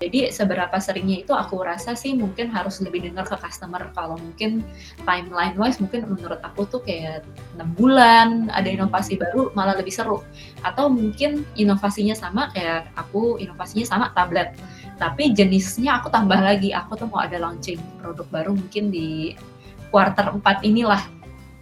Jadi 0.01 0.33
seberapa 0.33 0.73
seringnya 0.81 1.21
itu 1.21 1.37
aku 1.37 1.61
rasa 1.61 1.93
sih 1.93 2.17
mungkin 2.17 2.49
harus 2.49 2.81
lebih 2.81 3.05
dengar 3.05 3.29
ke 3.29 3.37
customer. 3.37 3.93
Kalau 3.93 4.17
mungkin 4.17 4.65
timeline 5.05 5.53
wise 5.61 5.77
mungkin 5.77 6.09
menurut 6.09 6.41
aku 6.41 6.65
tuh 6.65 6.81
kayak 6.81 7.21
enam 7.57 7.69
bulan 7.77 8.49
ada 8.49 8.65
inovasi 8.65 9.21
baru 9.21 9.53
malah 9.53 9.77
lebih 9.77 9.93
seru. 9.93 10.25
Atau 10.65 10.89
mungkin 10.89 11.45
inovasinya 11.53 12.17
sama 12.17 12.49
kayak 12.57 12.89
aku 12.97 13.37
inovasinya 13.37 13.85
sama 13.85 14.09
tablet. 14.17 14.57
Tapi 14.97 15.37
jenisnya 15.37 16.01
aku 16.01 16.09
tambah 16.09 16.41
lagi. 16.41 16.73
Aku 16.73 16.97
tuh 16.97 17.05
mau 17.13 17.21
ada 17.21 17.37
launching 17.37 17.81
produk 18.01 18.25
baru 18.33 18.57
mungkin 18.57 18.89
di 18.89 19.37
quarter 19.93 20.33
4 20.33 20.65
inilah 20.65 21.03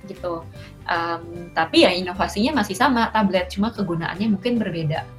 gitu. 0.07 0.47
Um, 0.89 1.53
tapi 1.53 1.85
ya 1.85 1.93
inovasinya 1.93 2.65
masih 2.65 2.73
sama 2.73 3.13
tablet, 3.13 3.53
cuma 3.53 3.69
kegunaannya 3.69 4.33
mungkin 4.33 4.57
berbeda 4.57 5.18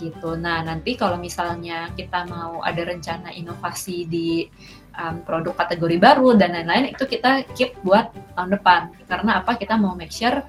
gitu. 0.00 0.40
Nah 0.40 0.64
nanti 0.64 0.96
kalau 0.96 1.20
misalnya 1.20 1.92
kita 1.92 2.24
mau 2.24 2.64
ada 2.64 2.80
rencana 2.80 3.28
inovasi 3.36 4.08
di 4.08 4.48
um, 4.96 5.20
produk 5.22 5.52
kategori 5.54 6.00
baru 6.00 6.34
dan 6.40 6.56
lain-lain 6.56 6.96
itu 6.96 7.04
kita 7.04 7.44
keep 7.52 7.76
buat 7.84 8.10
tahun 8.34 8.56
depan 8.56 8.80
karena 9.04 9.44
apa 9.44 9.60
kita 9.60 9.76
mau 9.76 9.92
make 9.92 10.10
sure 10.10 10.40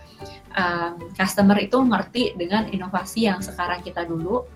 um, 0.55 0.95
customer 1.13 1.59
itu 1.59 1.77
ngerti 1.77 2.39
dengan 2.39 2.71
inovasi 2.71 3.27
yang 3.27 3.43
sekarang 3.43 3.83
kita 3.83 4.07
dulu 4.07 4.47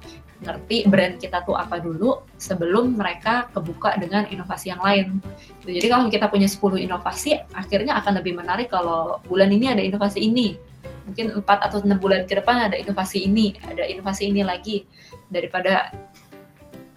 ngerti 0.43 0.83
brand 0.91 1.15
kita 1.15 1.47
tuh 1.47 1.55
apa 1.55 1.79
dulu 1.79 2.19
sebelum 2.35 2.99
mereka 2.99 3.47
kebuka 3.55 3.95
dengan 3.95 4.27
inovasi 4.27 4.67
yang 4.75 4.83
lain. 4.83 5.23
Jadi 5.63 5.87
kalau 5.87 6.11
kita 6.11 6.27
punya 6.27 6.45
10 6.45 6.85
inovasi, 6.85 7.39
akhirnya 7.55 7.95
akan 8.03 8.19
lebih 8.19 8.35
menarik 8.35 8.67
kalau 8.67 9.23
bulan 9.25 9.47
ini 9.55 9.71
ada 9.71 9.79
inovasi 9.79 10.27
ini. 10.27 10.59
Mungkin 11.05 11.25
4 11.41 11.45
atau 11.45 11.77
6 11.81 12.01
bulan 12.01 12.25
ke 12.25 12.38
depan 12.38 12.69
ada 12.69 12.75
inovasi 12.77 13.29
ini, 13.29 13.53
ada 13.62 13.85
inovasi 13.85 14.29
ini 14.29 14.41
lagi. 14.41 14.85
Daripada 15.29 15.93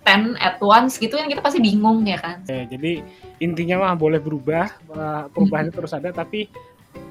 10 0.05 0.41
at 0.41 0.57
once 0.65 0.97
gitu 0.97 1.21
kan 1.21 1.29
kita 1.29 1.45
pasti 1.45 1.61
bingung 1.61 2.05
ya 2.09 2.17
kan. 2.17 2.41
Ya, 2.49 2.65
jadi 2.65 3.05
intinya 3.38 3.85
mah 3.85 3.95
boleh 3.95 4.19
berubah, 4.19 4.73
perubahan 5.37 5.69
terus 5.69 5.93
ada 5.93 6.09
tapi 6.11 6.49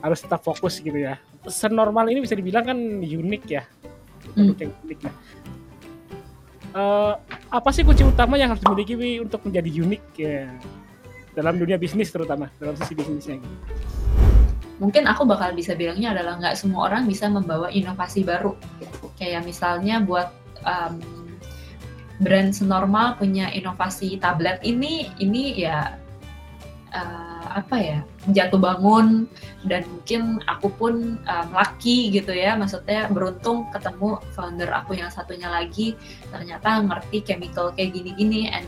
harus 0.02 0.20
tetap 0.20 0.42
fokus 0.42 0.82
gitu 0.82 0.98
ya. 0.98 1.22
Senormal 1.46 2.10
ini 2.10 2.26
bisa 2.26 2.34
dibilang 2.34 2.66
kan 2.66 2.78
unik 3.06 3.44
ya. 3.46 3.64
Hmm. 4.34 4.52
Unik 4.58 5.00
uh, 6.78 7.14
apa 7.50 7.70
sih 7.74 7.82
kunci 7.82 8.06
utama 8.06 8.38
yang 8.38 8.54
harus 8.54 8.62
dimiliki 8.62 9.22
untuk 9.22 9.42
menjadi 9.46 9.70
unik 9.82 10.04
ya 10.18 10.40
dalam 11.34 11.58
dunia 11.58 11.78
bisnis 11.78 12.10
terutama 12.10 12.50
dalam 12.58 12.78
sisi 12.78 12.94
bisnisnya 12.98 13.42
gitu. 13.42 13.58
Mungkin 14.78 15.10
aku 15.10 15.26
bakal 15.26 15.58
bisa 15.58 15.74
bilangnya 15.74 16.14
adalah 16.14 16.38
nggak 16.38 16.56
semua 16.58 16.90
orang 16.92 17.10
bisa 17.10 17.26
membawa 17.28 17.70
inovasi 17.74 18.22
baru. 18.22 18.54
Gitu. 18.78 19.10
Kayak 19.18 19.46
misalnya 19.46 20.02
buat 20.02 20.30
um, 20.66 21.02
brand 22.22 22.54
senormal 22.54 23.18
punya 23.18 23.50
inovasi 23.54 24.18
tablet 24.22 24.62
ini, 24.62 25.10
ini 25.18 25.58
ya 25.58 25.98
uh, 26.94 27.38
apa 27.58 27.76
ya 27.80 28.00
jatuh 28.30 28.60
bangun 28.60 29.26
dan 29.66 29.88
mungkin 29.90 30.44
aku 30.46 30.68
pun 30.76 31.18
um, 31.18 31.48
lucky 31.52 32.12
gitu 32.14 32.36
ya 32.36 32.54
maksudnya 32.54 33.10
beruntung 33.10 33.66
ketemu 33.74 34.22
founder 34.36 34.70
aku 34.70 34.94
yang 34.98 35.10
satunya 35.10 35.50
lagi 35.50 35.98
ternyata 36.30 36.84
ngerti 36.84 37.24
chemical 37.24 37.74
kayak 37.74 37.96
gini-gini 37.96 38.52
and 38.52 38.68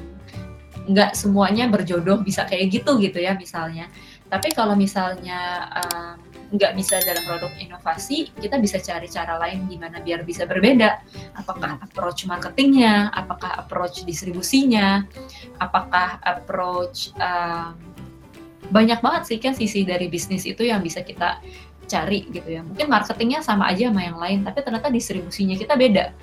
nggak 0.90 1.14
semuanya 1.14 1.70
berjodoh 1.70 2.18
bisa 2.26 2.50
kayak 2.50 2.74
gitu 2.74 2.98
gitu 2.98 3.22
ya 3.22 3.38
misalnya 3.38 3.92
tapi 4.30 4.54
kalau 4.54 4.78
misalnya 4.78 5.68
um, 5.74 6.16
nggak 6.50 6.74
bisa 6.74 6.98
dalam 7.06 7.22
produk 7.30 7.54
inovasi, 7.62 8.34
kita 8.34 8.58
bisa 8.58 8.82
cari 8.82 9.06
cara 9.06 9.38
lain 9.38 9.70
gimana 9.70 10.02
biar 10.02 10.26
bisa 10.26 10.50
berbeda. 10.50 11.02
Apakah 11.38 11.78
hmm. 11.78 11.86
approach 11.86 12.26
marketingnya, 12.26 13.14
apakah 13.14 13.54
approach 13.58 14.02
distribusinya, 14.06 15.06
apakah 15.62 16.18
approach 16.26 17.14
um, 17.22 17.78
banyak 18.70 19.02
banget 19.02 19.24
sih 19.26 19.38
kan 19.42 19.54
sisi 19.58 19.86
dari 19.86 20.10
bisnis 20.10 20.46
itu 20.46 20.66
yang 20.66 20.82
bisa 20.82 21.02
kita 21.06 21.42
cari 21.90 22.30
gitu 22.30 22.50
ya. 22.50 22.62
Mungkin 22.62 22.86
marketingnya 22.86 23.42
sama 23.42 23.70
aja 23.70 23.90
sama 23.90 24.02
yang 24.06 24.18
lain, 24.18 24.40
tapi 24.46 24.62
ternyata 24.62 24.94
distribusinya 24.94 25.58
kita 25.58 25.74
beda. 25.74 26.14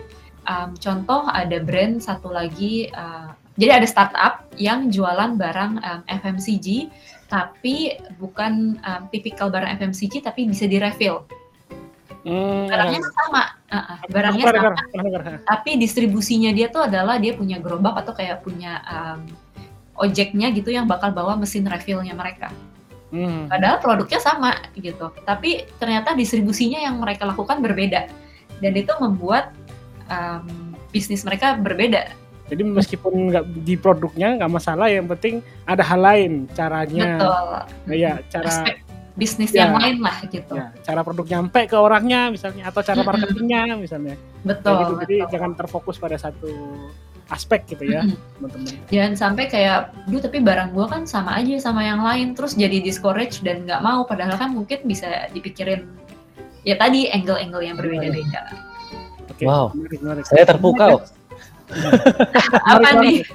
Um, 0.46 0.78
contoh 0.78 1.26
ada 1.26 1.58
brand 1.58 1.98
satu 1.98 2.30
lagi, 2.30 2.86
uh, 2.94 3.34
jadi 3.58 3.82
ada 3.82 3.86
startup 3.86 4.46
yang 4.54 4.94
jualan 4.94 5.34
barang 5.34 5.72
um, 5.82 6.00
FMCG, 6.06 6.86
tapi 7.26 7.98
bukan 8.18 8.78
um, 8.80 9.02
tipikal 9.10 9.50
barang 9.50 9.78
FMCG, 9.82 10.22
tapi 10.22 10.46
bisa 10.46 10.70
direfill. 10.70 11.26
Hmm. 12.26 12.66
Barangnya 12.66 13.00
sama, 13.06 13.42
uh, 13.70 14.02
barangnya 14.10 14.44
sama, 14.50 14.74
tapi 15.46 15.78
distribusinya 15.78 16.50
dia 16.50 16.66
tuh 16.66 16.90
adalah 16.90 17.22
dia 17.22 17.38
punya 17.38 17.62
gerobak 17.62 18.02
atau 18.02 18.18
kayak 18.18 18.42
punya 18.42 18.82
um, 18.86 19.22
ojeknya 20.02 20.50
gitu 20.50 20.74
yang 20.74 20.90
bakal 20.90 21.14
bawa 21.14 21.38
mesin 21.38 21.66
refillnya 21.70 22.18
mereka. 22.18 22.50
Hmm. 23.14 23.46
Padahal 23.46 23.78
produknya 23.78 24.18
sama 24.18 24.58
gitu, 24.74 25.14
tapi 25.22 25.70
ternyata 25.78 26.18
distribusinya 26.18 26.82
yang 26.82 26.98
mereka 26.98 27.30
lakukan 27.30 27.62
berbeda 27.62 28.10
dan 28.58 28.72
itu 28.74 28.90
membuat 28.98 29.54
um, 30.10 30.74
bisnis 30.90 31.22
mereka 31.22 31.54
berbeda. 31.54 32.10
Jadi 32.46 32.62
meskipun 32.62 33.12
nggak 33.34 33.44
di 33.66 33.74
produknya 33.74 34.38
nggak 34.38 34.52
masalah, 34.52 34.86
yang 34.86 35.10
penting 35.10 35.42
ada 35.66 35.82
hal 35.82 36.00
lain 36.00 36.46
caranya. 36.54 37.18
Betul. 37.18 37.96
Ya, 37.98 38.22
cara 38.30 38.50
Aspek 38.62 38.86
bisnis 39.16 39.50
ya, 39.50 39.66
yang 39.66 39.80
lain 39.80 39.96
lah 40.04 40.16
gitu. 40.28 40.54
Ya, 40.54 40.70
cara 40.84 41.00
produk 41.00 41.24
nyampe 41.24 41.64
ke 41.66 41.74
orangnya 41.74 42.28
misalnya 42.28 42.68
atau 42.68 42.84
cara 42.84 43.00
marketingnya 43.00 43.74
misalnya. 43.80 44.14
Betul. 44.44 44.76
gitu. 44.78 44.94
Jadi 45.08 45.16
jangan 45.32 45.56
terfokus 45.56 45.96
pada 45.96 46.20
satu 46.20 46.52
aspek 47.26 47.66
gitu 47.74 47.90
ya 47.90 48.06
teman-teman. 48.38 48.70
Jangan 48.86 49.12
sampai 49.18 49.50
kayak, 49.50 49.90
duh 50.06 50.22
tapi 50.22 50.38
barang 50.38 50.70
gua 50.70 50.86
kan 50.86 51.02
sama 51.10 51.34
aja 51.34 51.58
sama 51.58 51.82
yang 51.82 51.98
lain, 51.98 52.38
terus 52.38 52.54
jadi 52.54 52.78
discourage 52.78 53.42
dan 53.42 53.66
nggak 53.66 53.82
mau, 53.82 54.06
padahal 54.06 54.38
kan 54.38 54.54
mungkin 54.54 54.86
bisa 54.86 55.26
dipikirin 55.34 55.90
ya 56.62 56.78
tadi 56.78 57.10
angle-angle 57.10 57.66
yang 57.66 57.74
berbeda-beda. 57.74 58.46
Oke, 59.26 59.42
wow, 59.42 59.74
menarik, 59.74 59.98
menarik. 60.06 60.24
saya 60.30 60.46
terpukau. 60.46 61.02
Apa 62.72 63.02
nih? 63.02 63.26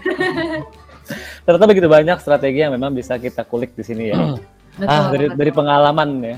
Ternyata 1.43 1.65
begitu 1.67 1.87
banyak 1.91 2.17
strategi 2.23 2.63
yang 2.63 2.73
memang 2.75 2.95
bisa 2.95 3.19
kita 3.19 3.43
kulik 3.43 3.75
di 3.75 3.83
sini 3.83 4.03
ya. 4.13 4.39
Betul, 4.79 4.87
ah 4.87 5.11
dari 5.11 5.27
betul. 5.27 5.37
dari 5.37 5.51
pengalaman 5.51 6.09
ya 6.23 6.37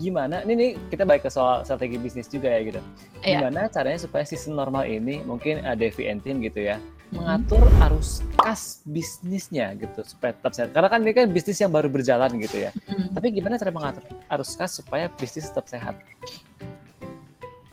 gimana 0.00 0.40
ini 0.48 0.52
nih 0.56 0.70
kita 0.88 1.04
baik 1.04 1.28
ke 1.28 1.30
soal 1.30 1.60
strategi 1.62 2.00
bisnis 2.00 2.24
juga 2.32 2.48
ya 2.48 2.60
gitu 2.64 2.80
yeah. 3.20 3.44
gimana 3.44 3.68
caranya 3.68 4.00
supaya 4.00 4.24
sistem 4.24 4.56
normal 4.56 4.88
ini 4.88 5.20
mungkin 5.28 5.60
ada 5.60 5.76
Devi 5.76 6.08
and 6.08 6.24
team 6.24 6.40
gitu 6.40 6.64
ya 6.64 6.80
mm-hmm. 6.80 7.20
mengatur 7.20 7.60
arus 7.84 8.24
kas 8.40 8.80
bisnisnya 8.88 9.76
gitu 9.76 10.00
supaya 10.08 10.32
tetap 10.32 10.56
sehat 10.56 10.72
karena 10.72 10.88
kan 10.88 11.04
ini 11.04 11.12
kan 11.12 11.28
bisnis 11.28 11.60
yang 11.60 11.68
baru 11.68 11.92
berjalan 11.92 12.32
gitu 12.40 12.64
ya 12.64 12.72
mm-hmm. 12.72 13.12
tapi 13.12 13.26
gimana 13.36 13.60
cara 13.60 13.70
mengatur 13.70 14.02
arus 14.08 14.56
kas 14.56 14.72
supaya 14.80 15.12
bisnis 15.20 15.52
tetap 15.52 15.68
sehat 15.68 16.00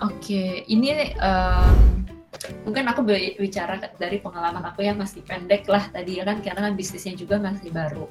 oke 0.04 0.12
okay. 0.20 0.68
ini 0.68 1.16
um, 1.24 2.04
mungkin 2.64 2.86
aku 2.86 3.02
bicara 3.38 3.82
dari 3.98 4.22
pengalaman 4.22 4.62
aku 4.70 4.86
yang 4.86 4.98
masih 5.00 5.26
pendek 5.26 5.66
lah 5.66 5.90
tadi 5.90 6.22
ya 6.22 6.24
kan 6.24 6.40
karena 6.44 6.70
kan 6.70 6.74
bisnisnya 6.78 7.18
juga 7.18 7.42
masih 7.42 7.74
baru 7.74 8.06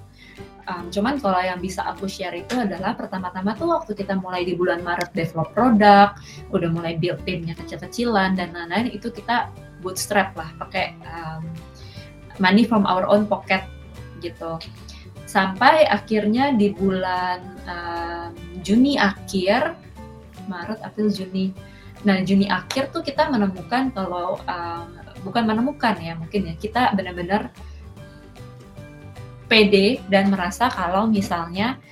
Um, 0.67 0.91
cuman 0.91 1.23
kalau 1.23 1.39
yang 1.39 1.63
bisa 1.63 1.87
aku 1.87 2.11
share 2.11 2.35
itu 2.35 2.59
adalah 2.59 2.99
pertama-tama 2.99 3.55
tuh 3.55 3.71
waktu 3.71 3.95
kita 3.95 4.19
mulai 4.19 4.43
di 4.43 4.59
bulan 4.59 4.83
Maret 4.83 5.15
develop 5.15 5.55
produk, 5.55 6.19
udah 6.51 6.71
mulai 6.75 6.99
build 6.99 7.23
timnya 7.23 7.55
kecil-kecilan 7.55 8.35
dan 8.35 8.51
lain-lain 8.51 8.91
itu 8.91 9.15
kita 9.15 9.47
bootstrap 9.79 10.35
lah 10.35 10.51
pakai 10.59 10.99
um, 11.07 11.47
money 12.43 12.67
from 12.67 12.83
our 12.83 13.07
own 13.07 13.31
pocket 13.31 13.63
gitu. 14.19 14.59
Sampai 15.23 15.87
akhirnya 15.87 16.51
di 16.59 16.75
bulan 16.75 17.47
um, 17.71 18.35
Juni 18.67 18.99
akhir, 18.99 19.79
Maret, 20.51 20.83
April, 20.83 21.15
Juni. 21.15 21.55
Nah 22.07 22.23
Juni 22.23 22.47
akhir 22.47 22.95
tuh 22.95 23.03
kita 23.03 23.27
menemukan 23.27 23.91
kalau 23.91 24.39
um, 24.47 24.89
bukan 25.27 25.43
menemukan 25.43 25.99
ya 25.99 26.15
mungkin 26.15 26.47
ya 26.47 26.55
kita 26.55 26.95
benar-benar 26.95 27.51
pede 29.51 29.99
dan 30.07 30.31
merasa 30.31 30.71
kalau 30.71 31.11
misalnya 31.11 31.83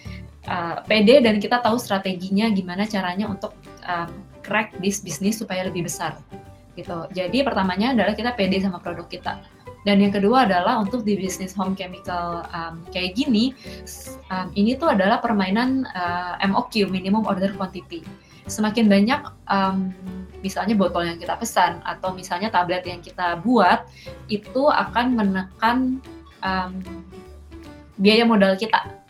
uh, 0.47 0.87
pede 0.87 1.18
dan 1.18 1.42
kita 1.42 1.59
tahu 1.59 1.75
strateginya 1.83 2.47
gimana 2.54 2.87
caranya 2.87 3.26
untuk 3.26 3.59
um, 3.90 4.11
crack 4.47 4.71
this 4.78 5.02
bisnis 5.02 5.42
supaya 5.42 5.66
lebih 5.66 5.90
besar 5.90 6.14
gitu. 6.78 7.06
Jadi 7.14 7.42
pertamanya 7.42 7.94
adalah 7.94 8.14
kita 8.14 8.35
pede 8.35 8.62
sama 8.62 8.78
produk 8.83 9.06
kita. 9.06 9.42
Dan 9.85 10.00
yang 10.00 10.16
kedua 10.16 10.49
adalah 10.49 10.80
untuk 10.80 11.04
di 11.04 11.12
bisnis 11.12 11.52
home 11.52 11.76
chemical 11.76 12.40
um, 12.50 12.80
kayak 12.88 13.14
gini, 13.14 13.52
um, 14.33 14.49
ini 14.56 14.80
tuh 14.80 14.97
adalah 14.97 15.21
permainan 15.21 15.85
uh, 15.92 16.40
MOQ 16.40 16.88
(minimum 16.88 17.28
order 17.28 17.52
quantity). 17.52 18.00
Semakin 18.45 18.87
banyak 18.87 19.21
um, 19.49 19.93
misalnya 20.45 20.77
botol 20.77 21.09
yang 21.09 21.17
kita 21.17 21.41
pesan 21.41 21.81
atau 21.81 22.13
misalnya 22.13 22.53
tablet 22.53 22.85
yang 22.85 23.01
kita 23.01 23.41
buat, 23.41 23.89
itu 24.29 24.69
akan 24.69 25.07
menekan 25.17 25.99
um, 26.45 26.73
biaya 27.97 28.29
modal 28.29 28.53
kita 28.61 29.05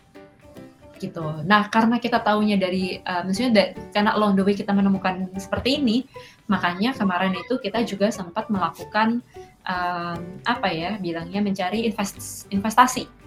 gitu. 0.95 1.43
Nah, 1.43 1.67
karena 1.67 1.99
kita 1.99 2.23
tahunya 2.23 2.55
dari 2.55 3.03
uh, 3.03 3.27
maksudnya 3.27 3.51
da, 3.51 3.63
karena 3.91 4.15
along 4.15 4.39
the 4.39 4.43
way 4.47 4.55
kita 4.55 4.71
menemukan 4.71 5.27
seperti 5.35 5.83
ini, 5.83 6.07
makanya 6.47 6.95
kemarin 6.95 7.35
itu 7.35 7.59
kita 7.59 7.83
juga 7.83 8.07
sempat 8.15 8.47
melakukan 8.47 9.19
um, 9.67 10.19
apa 10.47 10.67
ya 10.71 10.95
bilangnya 10.95 11.43
mencari 11.43 11.83
invest, 11.83 12.47
investasi 12.47 13.24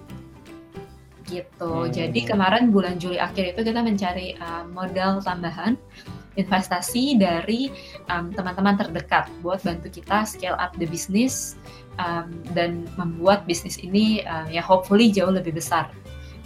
gitu. 1.28 1.87
Hmm. 1.87 1.92
Jadi 1.92 2.25
kemarin 2.25 2.73
bulan 2.73 2.97
Juli 2.97 3.20
akhir 3.20 3.54
itu 3.54 3.61
kita 3.62 3.80
mencari 3.85 4.35
uh, 4.40 4.64
modal 4.73 5.20
tambahan 5.20 5.76
investasi 6.38 7.18
dari 7.18 7.66
teman-teman 8.06 8.78
um, 8.78 8.80
terdekat 8.80 9.26
buat 9.42 9.58
bantu 9.66 9.90
kita 9.90 10.23
scale 10.23 10.54
up 10.62 10.70
the 10.78 10.87
business 10.87 11.58
um, 11.99 12.30
dan 12.54 12.87
membuat 12.94 13.42
bisnis 13.44 13.76
ini 13.82 14.23
uh, 14.23 14.47
ya 14.47 14.62
hopefully 14.62 15.11
jauh 15.11 15.35
lebih 15.35 15.58
besar 15.58 15.90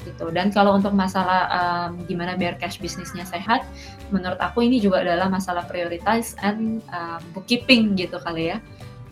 gitu. 0.02 0.32
Dan 0.34 0.50
kalau 0.50 0.74
untuk 0.74 0.90
masalah 0.96 1.46
um, 1.52 2.02
gimana 2.10 2.34
biar 2.34 2.58
cash 2.58 2.80
bisnisnya 2.82 3.22
sehat, 3.22 3.62
menurut 4.10 4.40
aku 4.42 4.66
ini 4.66 4.82
juga 4.82 5.04
adalah 5.04 5.30
masalah 5.30 5.62
prioritas 5.68 6.34
and 6.42 6.82
um, 6.90 7.22
bookkeeping 7.36 7.94
gitu 7.94 8.18
kali 8.24 8.50
ya. 8.50 8.58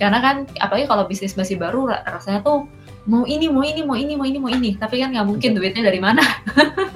Karena 0.00 0.18
kan 0.24 0.48
apalagi 0.64 0.88
kalau 0.88 1.04
bisnis 1.04 1.36
masih 1.36 1.60
baru 1.60 1.92
rasanya 2.08 2.40
tuh 2.40 2.64
mau 3.08 3.24
ini 3.24 3.48
mau 3.48 3.64
ini 3.64 3.80
mau 3.84 3.96
ini 3.96 4.12
mau 4.16 4.26
ini 4.26 4.38
mau 4.40 4.50
ini. 4.52 4.76
Tapi 4.76 5.00
kan 5.00 5.14
nggak 5.14 5.28
mungkin 5.28 5.56
duitnya 5.56 5.86
dari 5.86 6.00
mana. 6.02 6.20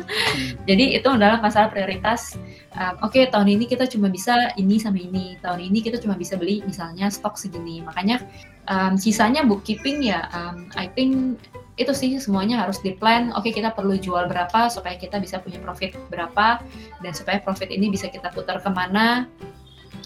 Jadi 0.68 0.96
itu 0.96 1.08
adalah 1.08 1.40
masalah 1.44 1.68
prioritas 1.68 2.40
um, 2.76 2.94
oke 3.04 3.14
okay, 3.14 3.28
tahun 3.30 3.52
ini 3.52 3.64
kita 3.68 3.87
cuma 3.88 4.11
bisa 4.11 4.52
ini 4.58 4.76
sama 4.80 5.00
ini. 5.00 5.38
Tahun 5.40 5.61
ini 5.61 5.80
kita 5.80 6.00
cuma 6.02 6.18
bisa 6.18 6.34
beli 6.37 6.61
misalnya 6.66 7.08
stok 7.08 7.38
segini. 7.38 7.80
Makanya 7.84 8.20
um, 8.68 8.99
sisanya 8.99 9.46
bookkeeping 9.46 10.04
ya 10.04 10.26
um, 10.34 10.68
I 10.75 10.90
think 10.92 11.40
itu 11.75 11.90
sih 11.90 12.14
semuanya 12.23 12.62
harus 12.62 12.78
di 12.78 12.94
plan 12.94 13.34
oke 13.34 13.50
okay, 13.50 13.52
kita 13.52 13.75
perlu 13.75 13.99
jual 13.99 14.30
berapa 14.30 14.70
supaya 14.70 14.94
kita 14.94 15.18
bisa 15.18 15.42
punya 15.42 15.58
profit 15.58 15.99
berapa 16.06 16.62
dan 17.02 17.12
supaya 17.12 17.42
profit 17.42 17.66
ini 17.70 17.90
bisa 17.90 18.11
kita 18.11 18.30
putar 18.34 18.61
ke 18.61 18.70
mana. 18.70 19.26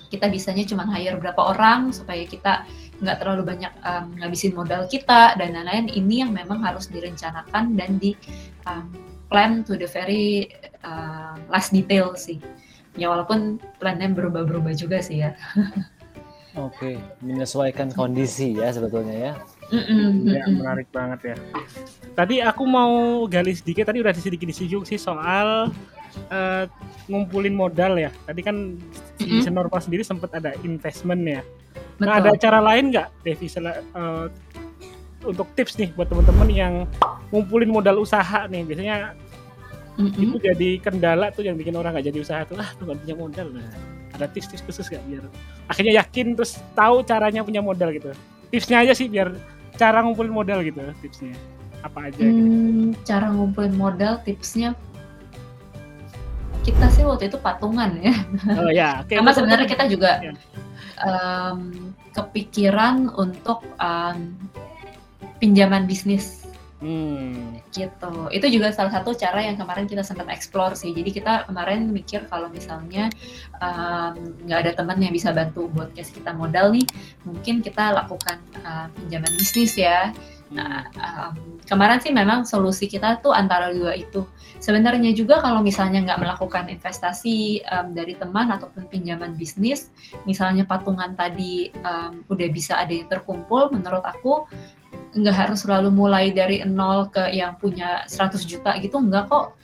Kita 0.09 0.25
bisanya 0.33 0.65
cuma 0.65 0.89
hire 0.89 1.21
berapa 1.21 1.53
orang 1.53 1.93
supaya 1.93 2.25
kita 2.25 2.65
nggak 2.99 3.17
terlalu 3.23 3.43
banyak 3.47 3.73
um, 3.87 4.11
ngabisin 4.19 4.53
modal 4.55 4.87
kita 4.91 5.39
dan 5.39 5.55
lain-lain 5.55 5.87
ini 5.91 6.27
yang 6.27 6.35
memang 6.35 6.63
harus 6.67 6.91
direncanakan 6.91 7.79
dan 7.79 7.99
di 8.03 8.19
um, 8.67 8.91
plan 9.31 9.63
to 9.63 9.79
the 9.79 9.87
very 9.87 10.51
uh, 10.83 11.39
last 11.47 11.71
detail 11.71 12.17
sih 12.19 12.43
ya 12.99 13.07
walaupun 13.07 13.63
plannya 13.79 14.11
berubah-berubah 14.11 14.75
juga 14.75 14.99
sih 14.99 15.23
ya 15.23 15.33
Oke, 16.59 16.99
menyesuaikan 17.23 17.95
kondisi 17.95 18.59
ya 18.59 18.75
sebetulnya 18.75 19.15
ya. 19.15 19.33
Ya 20.27 20.45
menarik 20.51 20.91
banget 20.91 21.35
ya. 21.35 21.37
Tadi 22.19 22.43
aku 22.43 22.67
mau 22.67 23.23
gali 23.31 23.55
sedikit, 23.55 23.87
tadi 23.87 24.03
udah 24.03 24.11
sedikit 24.17 24.49
disinggung 24.49 24.83
sih 24.83 24.99
soal 24.99 25.71
uh, 26.33 26.65
ngumpulin 27.07 27.55
modal 27.55 27.95
ya. 28.01 28.11
Tadi 28.27 28.41
kan 28.43 28.75
mm-hmm. 28.75 29.45
si 29.45 29.49
normal 29.55 29.79
sendiri 29.79 30.03
sempat 30.03 30.35
ada 30.35 30.57
investment 30.67 31.23
ya. 31.23 31.43
Betul. 31.99 32.07
Nah 32.07 32.13
ada 32.23 32.31
cara 32.39 32.59
lain 32.63 32.85
nggak, 32.95 33.09
Devi, 33.27 33.47
uh, 33.59 34.27
untuk 35.27 35.47
tips 35.59 35.75
nih 35.83 35.91
buat 35.99 36.07
teman-teman 36.07 36.49
yang 36.51 36.75
ngumpulin 37.35 37.71
modal 37.71 38.03
usaha 38.03 38.47
nih, 38.47 38.63
biasanya 38.63 39.19
mm-hmm. 39.99 40.23
itu 40.23 40.37
jadi 40.39 40.71
kendala 40.79 41.35
tuh 41.35 41.43
yang 41.43 41.59
bikin 41.59 41.75
orang 41.75 41.97
nggak 41.99 42.07
jadi 42.07 42.19
usaha 42.23 42.41
tuh, 42.47 42.55
ah 42.59 42.71
tuh 42.79 42.87
punya 42.87 43.15
modal. 43.19 43.51
Nah, 43.51 43.67
ada 44.15 44.27
tips-tips 44.31 44.65
khusus 44.67 44.91
nggak 44.91 45.05
biar 45.07 45.25
akhirnya 45.71 46.03
yakin 46.03 46.35
terus 46.35 46.59
tahu 46.73 47.05
caranya 47.07 47.45
punya 47.47 47.63
modal 47.63 47.95
gitu. 47.95 48.11
Tipsnya 48.49 48.83
aja 48.83 48.93
sih 48.97 49.07
biar 49.07 49.37
cara 49.79 50.03
ngumpulin 50.03 50.33
modal 50.33 50.65
gitu 50.67 50.81
tipsnya 51.05 51.37
apa 51.87 52.11
aja? 52.11 52.19
Gitu. 52.19 52.43
Hmm, 52.43 52.91
gitu. 52.97 53.07
Cara 53.07 53.31
ngumpulin 53.31 53.75
modal 53.79 54.19
tipsnya 54.27 54.75
kita 56.67 56.85
sih 56.93 57.07
waktu 57.07 57.33
itu 57.33 57.39
patungan 57.41 57.97
ya. 58.03 58.15
Oh 58.59 58.71
ya. 58.73 58.91
Okay, 59.07 59.17
Karena 59.23 59.33
sebenarnya 59.33 59.67
kita 59.71 59.85
juga 59.87 60.11
ya 60.21 60.33
um, 61.05 61.93
kepikiran 62.15 63.13
untuk 63.15 63.63
um, 63.79 64.35
pinjaman 65.39 65.87
bisnis 65.87 66.39
Hmm. 66.79 67.59
gitu. 67.75 68.31
Itu 68.31 68.47
juga 68.55 68.71
salah 68.71 68.95
satu 68.95 69.11
cara 69.11 69.43
yang 69.43 69.59
kemarin 69.59 69.91
kita 69.91 70.07
sempat 70.07 70.31
eksplor 70.31 70.79
sih. 70.79 70.95
Jadi 70.95 71.11
kita 71.11 71.51
kemarin 71.51 71.91
mikir 71.91 72.31
kalau 72.31 72.47
misalnya 72.55 73.11
nggak 74.47 74.59
um, 74.59 74.63
ada 74.63 74.73
teman 74.79 75.03
yang 75.03 75.11
bisa 75.11 75.35
bantu 75.35 75.67
buat 75.75 75.91
kasih 75.99 76.23
kita 76.23 76.31
modal 76.39 76.71
nih, 76.71 76.87
mungkin 77.27 77.67
kita 77.67 77.99
lakukan 77.99 78.39
uh, 78.63 78.87
pinjaman 78.95 79.33
bisnis 79.35 79.75
ya. 79.75 80.15
Nah, 80.49 80.89
um, 80.97 81.61
kemarin 81.69 82.01
sih 82.01 82.13
memang 82.13 82.49
solusi 82.49 82.89
kita 82.89 83.21
tuh 83.21 83.37
antara 83.37 83.69
dua 83.69 83.93
itu 83.93 84.25
Sebenarnya 84.59 85.15
juga 85.15 85.39
kalau 85.39 85.63
misalnya 85.63 86.03
nggak 86.03 86.19
melakukan 86.19 86.67
investasi 86.67 87.63
um, 87.71 87.95
dari 87.95 88.19
teman 88.19 88.51
ataupun 88.51 88.91
pinjaman 88.91 89.39
bisnis, 89.39 89.95
misalnya 90.27 90.67
patungan 90.67 91.15
tadi 91.15 91.71
um, 91.87 92.27
udah 92.27 92.49
bisa 92.51 92.75
ada 92.75 92.91
yang 92.91 93.07
terkumpul, 93.07 93.71
menurut 93.71 94.03
aku 94.03 94.51
nggak 95.15 95.37
harus 95.47 95.63
selalu 95.63 95.95
mulai 95.95 96.35
dari 96.35 96.67
nol 96.67 97.07
ke 97.07 97.31
yang 97.31 97.55
punya 97.55 98.03
100 98.11 98.43
juta 98.51 98.75
gitu, 98.83 98.99
nggak 98.99 99.31
kok. 99.31 99.55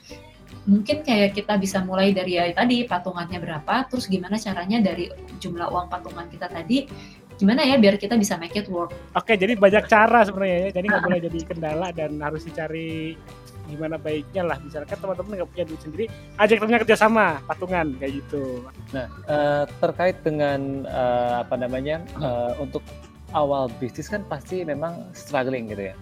Mungkin 0.65 1.05
kayak 1.05 1.37
kita 1.37 1.59
bisa 1.61 1.83
mulai 1.83 2.09
dari 2.09 2.39
ya 2.39 2.49
tadi 2.55 2.87
patungannya 2.87 3.37
berapa, 3.37 3.85
terus 3.91 4.07
gimana 4.07 4.39
caranya 4.39 4.79
dari 4.79 5.11
jumlah 5.43 5.69
uang 5.69 5.91
patungan 5.91 6.25
kita 6.31 6.47
tadi 6.49 6.87
gimana 7.35 7.67
ya 7.67 7.75
biar 7.75 7.99
kita 7.99 8.15
bisa 8.15 8.39
make 8.39 8.55
it 8.55 8.71
work. 8.71 8.95
Oke, 9.15 9.35
jadi 9.35 9.59
banyak 9.59 9.91
cara 9.91 10.23
sebenarnya 10.23 10.57
ya. 10.67 10.69
Jadi 10.79 10.85
nggak 10.87 11.03
boleh 11.03 11.19
jadi 11.19 11.39
kendala 11.43 11.87
dan 11.91 12.11
harus 12.23 12.47
dicari 12.47 13.19
gimana 13.65 13.97
baiknya 13.97 14.43
lah. 14.45 14.57
Misalkan 14.61 14.97
teman-teman 14.97 15.41
nggak 15.41 15.49
punya 15.51 15.65
duit 15.65 15.81
sendiri 15.81 16.05
ajak 16.37 16.57
temennya 16.61 16.79
kerjasama 16.85 17.25
patungan 17.49 17.97
kayak 17.97 18.13
gitu. 18.23 18.63
Nah 18.93 19.07
uh, 19.27 19.63
terkait 19.81 20.17
dengan 20.21 20.85
uh, 20.87 21.41
apa 21.43 21.55
namanya 21.57 22.05
uh, 22.21 22.53
untuk 22.61 22.85
awal 23.33 23.67
bisnis 23.81 24.07
kan 24.07 24.23
pasti 24.29 24.63
memang 24.63 25.09
struggling 25.11 25.67
gitu 25.67 25.91
ya. 25.91 25.95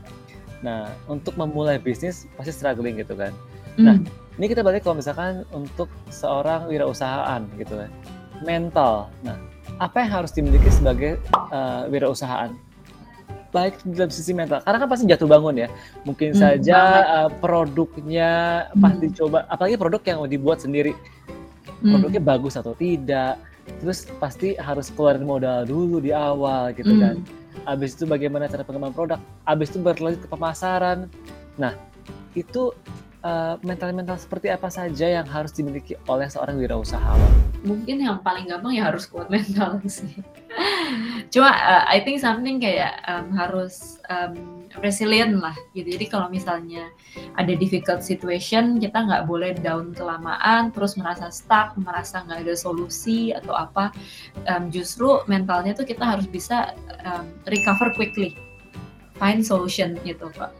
Nah 0.61 0.91
untuk 1.09 1.33
memulai 1.39 1.79
bisnis 1.79 2.29
pasti 2.35 2.51
struggling 2.51 2.99
gitu 2.99 3.15
kan. 3.15 3.31
Nah 3.79 3.97
mm. 3.97 4.37
ini 4.37 4.45
kita 4.51 4.61
balik 4.61 4.85
kalau 4.85 4.99
misalkan 4.99 5.47
untuk 5.55 5.89
seorang 6.11 6.67
wirausahaan 6.69 7.41
gitu 7.57 7.79
kan 7.79 7.89
mental. 8.43 9.07
Nah 9.23 9.39
apa 9.83 9.99
yang 9.99 10.11
harus 10.23 10.31
dimiliki 10.31 10.71
sebagai 10.71 11.19
uh, 11.51 11.91
wirausahaan 11.91 12.55
baik 13.51 13.83
dalam 13.85 14.09
sisi 14.09 14.31
mental 14.31 14.63
karena 14.63 14.81
kan 14.81 14.89
pasti 14.89 15.05
jatuh 15.05 15.29
bangun 15.29 15.67
ya 15.67 15.67
mungkin 16.07 16.33
hmm, 16.33 16.39
saja 16.39 16.79
uh, 17.05 17.29
produknya 17.29 18.65
hmm. 18.71 18.81
pasti 18.81 19.05
coba 19.13 19.45
apalagi 19.51 19.75
produk 19.77 20.01
yang 20.07 20.19
dibuat 20.25 20.63
sendiri 20.63 20.95
hmm. 20.95 21.91
produknya 21.91 22.21
bagus 22.23 22.55
atau 22.57 22.73
tidak 22.73 23.37
terus 23.83 24.09
pasti 24.17 24.55
harus 24.57 24.89
keluarin 24.89 25.27
modal 25.27 25.67
dulu 25.67 26.01
di 26.01 26.09
awal 26.15 26.73
gitu 26.73 26.95
hmm. 26.95 27.01
kan 27.03 27.15
habis 27.69 27.93
itu 27.93 28.09
bagaimana 28.09 28.49
cara 28.49 28.65
pengembangan 28.65 28.95
produk 28.95 29.19
habis 29.45 29.69
itu 29.69 29.77
berlanjut 29.83 30.21
ke 30.25 30.29
pemasaran 30.31 31.05
nah 31.59 31.77
itu 32.33 32.73
uh, 33.21 33.55
mental-mental 33.61 34.17
seperti 34.17 34.49
apa 34.49 34.73
saja 34.73 35.21
yang 35.21 35.27
harus 35.29 35.53
dimiliki 35.53 35.93
oleh 36.09 36.25
seorang 36.25 36.57
wirausahawan? 36.57 37.52
Mungkin 37.63 38.03
yang 38.03 38.19
paling 38.19 38.51
gampang 38.51 38.75
ya 38.75 38.91
harus 38.91 39.07
kuat 39.07 39.31
mental 39.31 39.79
sih. 39.87 40.19
Cuma 41.33 41.49
uh, 41.49 41.83
I 41.89 42.03
think 42.03 42.21
something 42.21 42.61
kayak 42.61 43.01
um, 43.09 43.33
harus 43.33 43.97
um, 44.11 44.63
resilient 44.81 45.41
lah 45.41 45.53
gitu. 45.73 45.97
Jadi 45.97 46.05
kalau 46.09 46.29
misalnya 46.29 46.89
ada 47.37 47.53
difficult 47.57 48.01
situation, 48.05 48.77
kita 48.77 49.05
nggak 49.05 49.25
boleh 49.25 49.57
down 49.57 49.93
kelamaan, 49.93 50.69
terus 50.73 50.93
merasa 50.97 51.29
stuck, 51.33 51.73
merasa 51.77 52.21
nggak 52.25 52.45
ada 52.45 52.55
solusi 52.57 53.33
atau 53.33 53.53
apa. 53.53 53.89
Um, 54.45 54.69
justru 54.69 55.21
mentalnya 55.25 55.73
tuh 55.73 55.85
kita 55.85 56.03
harus 56.03 56.25
bisa 56.29 56.77
um, 57.05 57.29
recover 57.49 57.89
quickly, 57.97 58.37
find 59.17 59.41
solution 59.41 59.97
gitu 60.05 60.29
pak. 60.33 60.53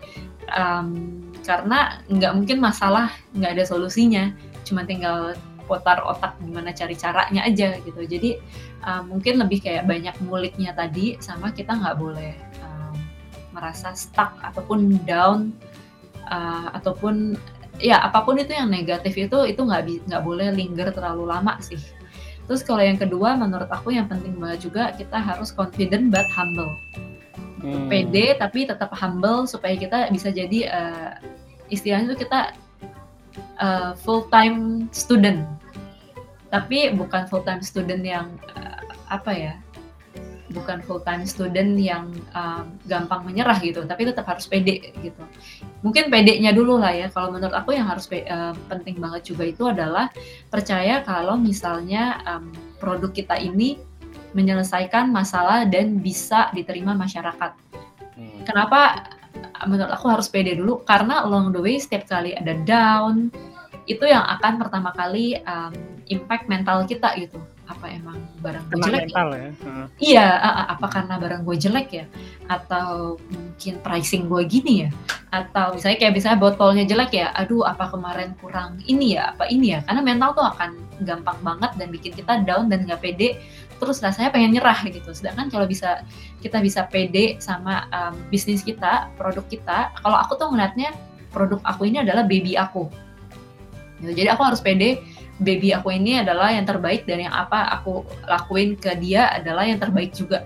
Um, 0.54 1.22
karena 1.44 2.00
nggak 2.08 2.34
mungkin 2.34 2.58
masalah 2.64 3.12
nggak 3.36 3.60
ada 3.60 3.66
solusinya 3.68 4.32
cuma 4.64 4.88
tinggal 4.88 5.36
putar 5.66 6.04
otak 6.04 6.36
gimana 6.44 6.72
cari 6.76 6.96
caranya 6.96 7.42
aja 7.48 7.80
gitu. 7.82 8.02
Jadi 8.04 8.40
uh, 8.84 9.02
mungkin 9.04 9.40
lebih 9.40 9.64
kayak 9.64 9.88
banyak 9.88 10.16
muliknya 10.24 10.76
tadi 10.76 11.18
sama 11.20 11.52
kita 11.52 11.74
nggak 11.74 11.98
boleh 11.98 12.34
um, 12.64 12.96
merasa 13.56 13.96
stuck 13.96 14.36
ataupun 14.44 15.00
down 15.08 15.56
uh, 16.28 16.74
ataupun 16.76 17.38
ya 17.82 18.00
apa 18.06 18.22
pun 18.22 18.38
itu 18.38 18.54
yang 18.54 18.70
negatif 18.70 19.18
itu 19.18 19.38
itu 19.50 19.62
nggak 19.62 20.08
nggak 20.08 20.24
boleh 20.24 20.52
linger 20.54 20.92
terlalu 20.92 21.28
lama 21.30 21.58
sih. 21.64 21.80
Terus 22.44 22.60
kalau 22.62 22.84
yang 22.84 23.00
kedua 23.00 23.40
menurut 23.40 23.72
aku 23.72 23.96
yang 23.96 24.12
penting 24.12 24.36
banget 24.36 24.68
juga 24.68 24.92
kita 24.94 25.16
harus 25.16 25.50
confident 25.56 26.12
but 26.12 26.28
humble. 26.32 26.76
Hmm. 27.64 27.88
pede 27.88 28.36
tapi 28.36 28.68
tetap 28.68 28.92
humble 28.92 29.48
supaya 29.48 29.80
kita 29.80 30.12
bisa 30.12 30.28
jadi 30.36 30.68
uh, 30.68 31.16
istilahnya 31.72 32.12
itu 32.12 32.28
kita 32.28 32.52
uh, 33.62 33.94
full 34.00 34.26
time 34.30 34.88
student 34.94 35.46
tapi 36.54 36.94
bukan 36.94 37.26
full 37.26 37.42
time 37.42 37.66
student 37.66 38.06
yang 38.06 38.28
uh, 38.54 38.82
apa 39.10 39.32
ya 39.34 39.54
bukan 40.54 40.86
full 40.86 41.02
time 41.02 41.26
student 41.26 41.82
yang 41.82 42.14
um, 42.38 42.78
gampang 42.86 43.26
menyerah 43.26 43.58
gitu 43.58 43.82
tapi 43.90 44.06
tetap 44.06 44.30
harus 44.30 44.46
pede 44.46 44.94
gitu 45.02 45.24
mungkin 45.82 46.14
pedenya 46.14 46.54
dulu 46.54 46.78
lah 46.78 46.94
ya 46.94 47.10
kalau 47.10 47.34
menurut 47.34 47.58
aku 47.58 47.74
yang 47.74 47.90
harus 47.90 48.06
uh, 48.14 48.54
penting 48.70 49.02
banget 49.02 49.34
juga 49.34 49.50
itu 49.50 49.66
adalah 49.66 50.14
percaya 50.54 51.02
kalau 51.02 51.42
misalnya 51.42 52.22
um, 52.30 52.54
produk 52.78 53.10
kita 53.10 53.42
ini 53.42 53.82
menyelesaikan 54.34 55.14
masalah 55.14 55.64
dan 55.70 56.02
bisa 56.02 56.50
diterima 56.52 56.98
masyarakat. 56.98 57.54
Hmm. 58.18 58.42
Kenapa 58.44 59.08
menurut 59.66 59.92
aku 59.92 60.06
harus 60.12 60.28
pede 60.28 60.60
dulu 60.60 60.84
karena 60.84 61.24
along 61.24 61.56
the 61.56 61.62
way 61.62 61.80
setiap 61.80 62.06
kali 62.10 62.36
ada 62.36 62.54
down 62.68 63.32
itu 63.84 64.04
yang 64.08 64.24
akan 64.24 64.60
pertama 64.60 64.96
kali 64.96 65.40
um, 65.44 65.74
impact 66.08 66.48
mental 66.48 66.88
kita 66.88 67.12
gitu 67.20 67.40
apa 67.64 67.96
emang 67.96 68.20
barang 68.44 68.64
gue 68.68 68.80
jelek 68.84 68.92
ya? 68.92 69.08
mental 69.08 69.30
ya. 69.32 69.50
Heeh. 69.56 69.86
Iya, 70.04 70.28
apa 70.68 70.88
karena 70.92 71.16
barang 71.16 71.42
gue 71.48 71.56
jelek 71.56 71.90
ya? 71.96 72.06
Atau 72.52 73.16
mungkin 73.32 73.74
pricing 73.80 74.28
gue 74.28 74.44
gini 74.44 74.74
ya? 74.88 74.90
Atau 75.32 75.80
misalnya 75.80 75.98
kayak 76.04 76.14
misalnya 76.14 76.40
botolnya 76.44 76.84
jelek 76.84 77.12
ya? 77.16 77.32
Aduh, 77.40 77.64
apa 77.64 77.88
kemarin 77.88 78.36
kurang 78.44 78.84
ini 78.84 79.16
ya? 79.16 79.32
Apa 79.32 79.48
ini 79.48 79.74
ya? 79.76 79.80
Karena 79.88 80.04
mental 80.04 80.36
tuh 80.36 80.44
akan 80.44 80.70
gampang 81.08 81.40
banget 81.40 81.72
dan 81.80 81.88
bikin 81.88 82.12
kita 82.12 82.34
down 82.44 82.68
dan 82.68 82.84
nggak 82.84 83.00
pede. 83.00 83.40
Terus 83.80 84.00
rasanya 84.00 84.30
pengen 84.30 84.56
nyerah 84.56 84.80
gitu. 84.88 85.12
Sedangkan 85.12 85.50
kalau 85.50 85.66
bisa 85.66 86.06
kita 86.40 86.60
bisa 86.60 86.86
pede 86.88 87.38
sama 87.42 87.88
um, 87.90 88.16
bisnis 88.30 88.62
kita, 88.62 89.10
produk 89.16 89.46
kita. 89.48 89.94
Kalau 90.02 90.18
aku 90.18 90.38
tuh 90.38 90.50
ngeliatnya 90.52 90.94
produk 91.34 91.60
aku 91.66 91.90
ini 91.90 92.02
adalah 92.02 92.24
baby 92.26 92.56
aku. 92.56 92.88
Gitu. 94.02 94.12
Jadi 94.24 94.30
aku 94.30 94.42
harus 94.44 94.60
pede 94.60 95.02
baby 95.42 95.74
aku 95.74 95.90
ini 95.90 96.22
adalah 96.22 96.54
yang 96.54 96.68
terbaik 96.68 97.10
dan 97.10 97.26
yang 97.26 97.34
apa 97.34 97.74
aku 97.74 98.06
lakuin 98.30 98.78
ke 98.78 98.94
dia 99.02 99.34
adalah 99.34 99.66
yang 99.66 99.82
terbaik 99.82 100.14
juga 100.14 100.46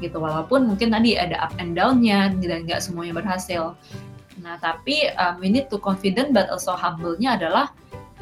gitu 0.00 0.18
walaupun 0.18 0.66
mungkin 0.66 0.90
tadi 0.90 1.14
ada 1.14 1.36
up 1.46 1.52
and 1.60 1.76
down-nya 1.76 2.32
dan 2.42 2.64
nggak 2.64 2.80
semuanya 2.80 3.20
berhasil 3.20 3.78
nah 4.40 4.56
tapi 4.58 5.12
um, 5.20 5.38
we 5.38 5.52
need 5.52 5.68
to 5.68 5.76
confident 5.76 6.32
but 6.32 6.48
also 6.48 6.72
humble-nya 6.72 7.36
adalah 7.36 7.70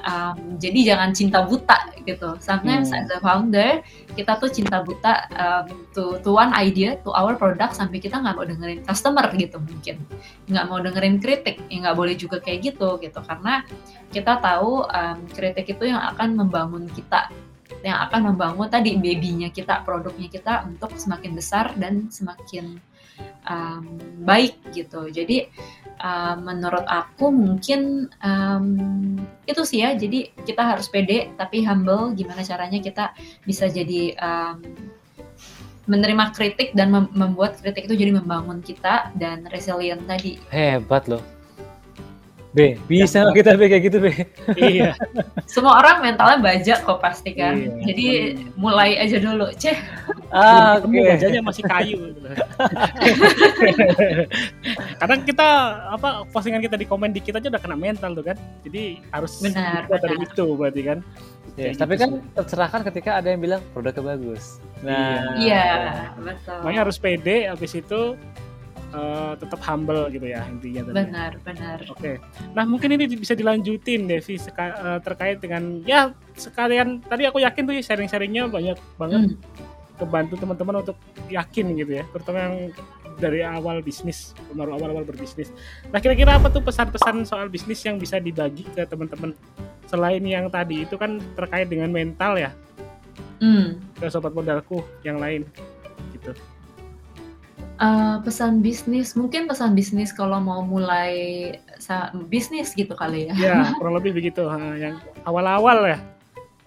um, 0.04 0.56
jadi 0.60 0.94
jangan 0.94 1.10
cinta 1.12 1.44
buta 1.44 1.92
gitu. 2.04 2.36
Sometimes 2.40 2.90
Hmm. 2.90 3.00
as 3.00 3.10
a 3.12 3.18
founder 3.20 3.84
kita 4.16 4.40
tuh 4.40 4.50
cinta 4.50 4.82
buta 4.82 5.28
um, 5.36 5.66
to 5.94 6.18
to 6.20 6.30
one 6.34 6.50
idea 6.56 6.98
to 7.04 7.12
our 7.12 7.36
product 7.36 7.76
sampai 7.76 8.00
kita 8.02 8.18
nggak 8.18 8.34
mau 8.36 8.46
dengerin 8.46 8.80
customer 8.84 9.26
gitu 9.36 9.60
mungkin. 9.60 10.02
Nggak 10.48 10.64
mau 10.66 10.78
dengerin 10.80 11.16
kritik 11.20 11.62
ya 11.68 11.76
nggak 11.88 11.96
boleh 11.96 12.14
juga 12.16 12.40
kayak 12.40 12.72
gitu 12.74 12.98
gitu. 13.00 13.20
Karena 13.22 13.62
kita 14.10 14.40
tahu 14.40 14.84
um, 14.84 15.18
kritik 15.30 15.66
itu 15.70 15.84
yang 15.88 16.02
akan 16.14 16.36
membangun 16.36 16.88
kita 16.90 17.30
yang 17.80 18.02
akan 18.10 18.34
membangun 18.34 18.68
tadi 18.68 18.98
babynya 18.98 19.48
kita 19.48 19.86
produknya 19.86 20.28
kita 20.28 20.66
untuk 20.68 20.92
semakin 20.98 21.32
besar 21.32 21.72
dan 21.78 22.12
semakin 22.12 22.76
um, 23.48 23.98
baik 24.22 24.56
gitu. 24.72 25.09
Jadi 25.09 25.48
um, 26.00 26.46
menurut 26.46 26.85
aku 26.87 27.33
mungkin 27.33 28.12
um, 28.22 28.66
itu 29.44 29.62
sih 29.64 29.83
ya. 29.83 29.96
Jadi 29.96 30.33
kita 30.44 30.62
harus 30.76 30.87
pede 30.88 31.33
tapi 31.37 31.64
humble. 31.64 32.12
Gimana 32.14 32.44
caranya 32.44 32.78
kita 32.80 33.12
bisa 33.44 33.66
jadi 33.66 34.14
um, 34.20 34.61
menerima 35.90 36.30
kritik 36.30 36.70
dan 36.78 36.94
mem- 36.94 37.11
membuat 37.11 37.59
kritik 37.59 37.90
itu 37.90 37.98
jadi 37.98 38.14
membangun 38.14 38.62
kita 38.62 39.11
dan 39.18 39.48
resilient 39.50 40.06
tadi. 40.06 40.38
Hebat 40.52 41.11
loh. 41.11 41.39
B, 42.50 42.74
bisa 42.84 43.22
nggak 43.22 43.36
kita 43.36 43.50
B 43.54 43.62
kayak 43.66 43.82
gitu 43.86 43.98
B? 43.98 44.06
Iya. 44.56 44.90
semua 45.46 45.78
orang 45.78 46.02
mentalnya 46.02 46.38
baja 46.40 46.74
kok 46.78 46.98
pasti 46.98 47.30
kan 47.32 47.54
Iya. 47.54 47.82
jadi 47.86 48.06
mulai 48.54 48.98
aja 48.98 49.16
dulu 49.18 49.46
ceh 49.54 49.78
Ah, 50.30 50.78
oke. 50.78 50.94
wajahnya 50.94 51.42
masih 51.42 51.62
kayu 51.64 51.98
gitu. 52.10 52.22
Kadang 54.94 55.20
kita 55.22 55.48
apa 55.90 56.22
postingan 56.30 56.62
kita 56.62 56.74
di 56.74 56.86
komen 56.86 57.10
dikit 57.10 57.34
aja 57.34 57.50
udah 57.50 57.58
kena 57.58 57.74
mental 57.74 58.14
tuh 58.14 58.22
kan. 58.22 58.36
Jadi 58.62 59.02
harus 59.10 59.42
Benar, 59.42 59.86
dibuat 59.86 60.00
dari 60.00 60.16
benar. 60.16 60.30
itu 60.30 60.44
berarti 60.54 60.82
kan. 60.84 60.98
Ya, 61.58 61.74
tapi 61.74 61.92
gitu 61.92 62.02
kan 62.06 62.10
tercerahkan 62.36 62.80
ketika 62.86 63.10
ada 63.18 63.28
yang 63.28 63.42
bilang 63.42 63.62
produknya 63.74 64.06
bagus. 64.06 64.62
Nah, 64.80 65.34
iya 65.36 65.66
betul 66.16 66.62
Makanya 66.62 66.80
harus 66.80 66.96
pede 66.96 67.50
habis 67.50 67.72
itu 67.74 68.14
eh, 68.90 69.33
tetap 69.37 69.61
humble 69.62 70.07
gitu 70.09 70.26
ya 70.26 70.42
intinya 70.44 70.83
tadi. 70.85 70.96
benar 70.96 71.33
benar 71.40 71.79
Oke. 71.88 72.18
Nah, 72.53 72.64
mungkin 72.64 72.90
ini 72.90 73.07
bisa 73.11 73.33
dilanjutin 73.33 74.05
Devi 74.05 74.35
eh, 74.35 74.98
terkait 75.00 75.38
dengan 75.38 75.83
ya 75.83 76.11
sekalian 76.35 76.98
tadi 77.00 77.24
aku 77.24 77.38
yakin 77.38 77.62
tuh 77.64 77.74
sharing-sharingnya 77.76 78.46
banyak 78.46 78.79
banget 78.96 79.20
Hmm. 79.31 79.37
kebantu 79.96 80.35
teman-teman 80.35 80.81
untuk 80.81 80.96
yakin 81.29 81.76
gitu 81.76 81.92
ya, 81.92 82.05
terutama 82.09 82.38
yang 82.40 82.57
dari 83.20 83.44
awal 83.44 83.85
bisnis, 83.85 84.33
baru 84.50 84.72
awal-awal 84.72 85.05
berbisnis. 85.05 85.53
Nah, 85.92 86.00
kira-kira 86.00 86.40
apa 86.40 86.48
tuh 86.48 86.64
pesan-pesan 86.64 87.29
soal 87.29 87.53
bisnis 87.53 87.85
yang 87.85 88.00
bisa 88.00 88.16
dibagi 88.16 88.64
ke 88.64 88.81
teman-teman 88.83 89.37
selain 89.85 90.24
yang 90.24 90.48
tadi 90.48 90.88
itu 90.88 90.96
kan 90.96 91.20
terkait 91.37 91.68
dengan 91.68 91.92
mental 91.92 92.40
ya, 92.40 92.48
Hmm. 93.37 93.76
ke 93.92 94.09
sobat 94.09 94.33
modalku 94.33 94.81
yang 95.00 95.16
lain 95.16 95.44
gitu. 96.11 96.33
Eh, 97.81 98.16
pesan 98.29 98.61
bisnis 98.61 99.16
mungkin 99.16 99.49
pesan 99.49 99.73
bisnis 99.73 100.12
kalau 100.12 100.37
mau 100.37 100.61
mulai 100.61 101.57
sa- 101.81 102.12
bisnis 102.29 102.77
gitu 102.77 102.93
kali 102.93 103.33
ya 103.33 103.35
Ya, 103.40 103.57
kurang 103.81 103.97
lebih 103.97 104.21
begitu. 104.21 104.45
Ha, 104.45 104.77
yang 104.77 105.01
awal-awal 105.25 105.88
ya. 105.88 105.99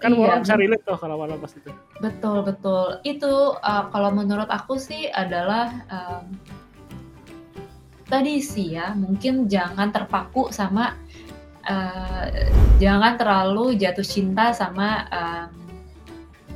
Kan 0.01 0.17
Iya, 0.17 0.25
orang 0.25 0.41
bisa 0.41 0.57
relate 0.57 0.81
tuh 0.81 0.97
kalau 0.97 1.21
awal-awal 1.21 1.37
pas 1.37 1.53
itu. 1.53 1.69
Betul 2.01 2.37
betul. 2.41 2.97
Itu 3.05 3.53
uh, 3.61 3.93
kalau 3.93 4.09
menurut 4.09 4.49
aku 4.49 4.81
sih 4.81 5.05
adalah 5.13 5.85
um, 5.93 6.33
tadi 8.09 8.41
sih 8.41 8.73
ya 8.73 8.97
mungkin 8.97 9.45
jangan 9.45 9.93
terpaku 9.93 10.49
sama 10.49 10.97
uh, 11.69 12.25
jangan 12.81 13.21
terlalu 13.21 13.77
jatuh 13.77 14.05
cinta 14.05 14.49
sama 14.49 15.05
um, 15.13 15.49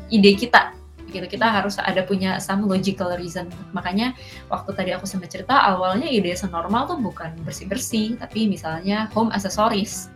ide 0.10 0.34
kita 0.34 0.77
gitu. 1.12 1.26
Kita 1.26 1.48
harus 1.48 1.80
ada 1.80 2.04
punya 2.04 2.38
some 2.44 2.68
logical 2.68 3.14
reason. 3.16 3.48
Makanya 3.72 4.14
waktu 4.52 4.72
tadi 4.76 4.92
aku 4.94 5.08
sempat 5.08 5.32
cerita 5.32 5.56
awalnya 5.56 6.08
ide 6.08 6.34
senormal 6.36 6.88
tuh 6.88 7.00
bukan 7.00 7.34
bersih 7.44 7.68
bersih 7.68 8.08
tapi 8.20 8.46
misalnya 8.48 9.08
home 9.16 9.32
accessories 9.32 10.12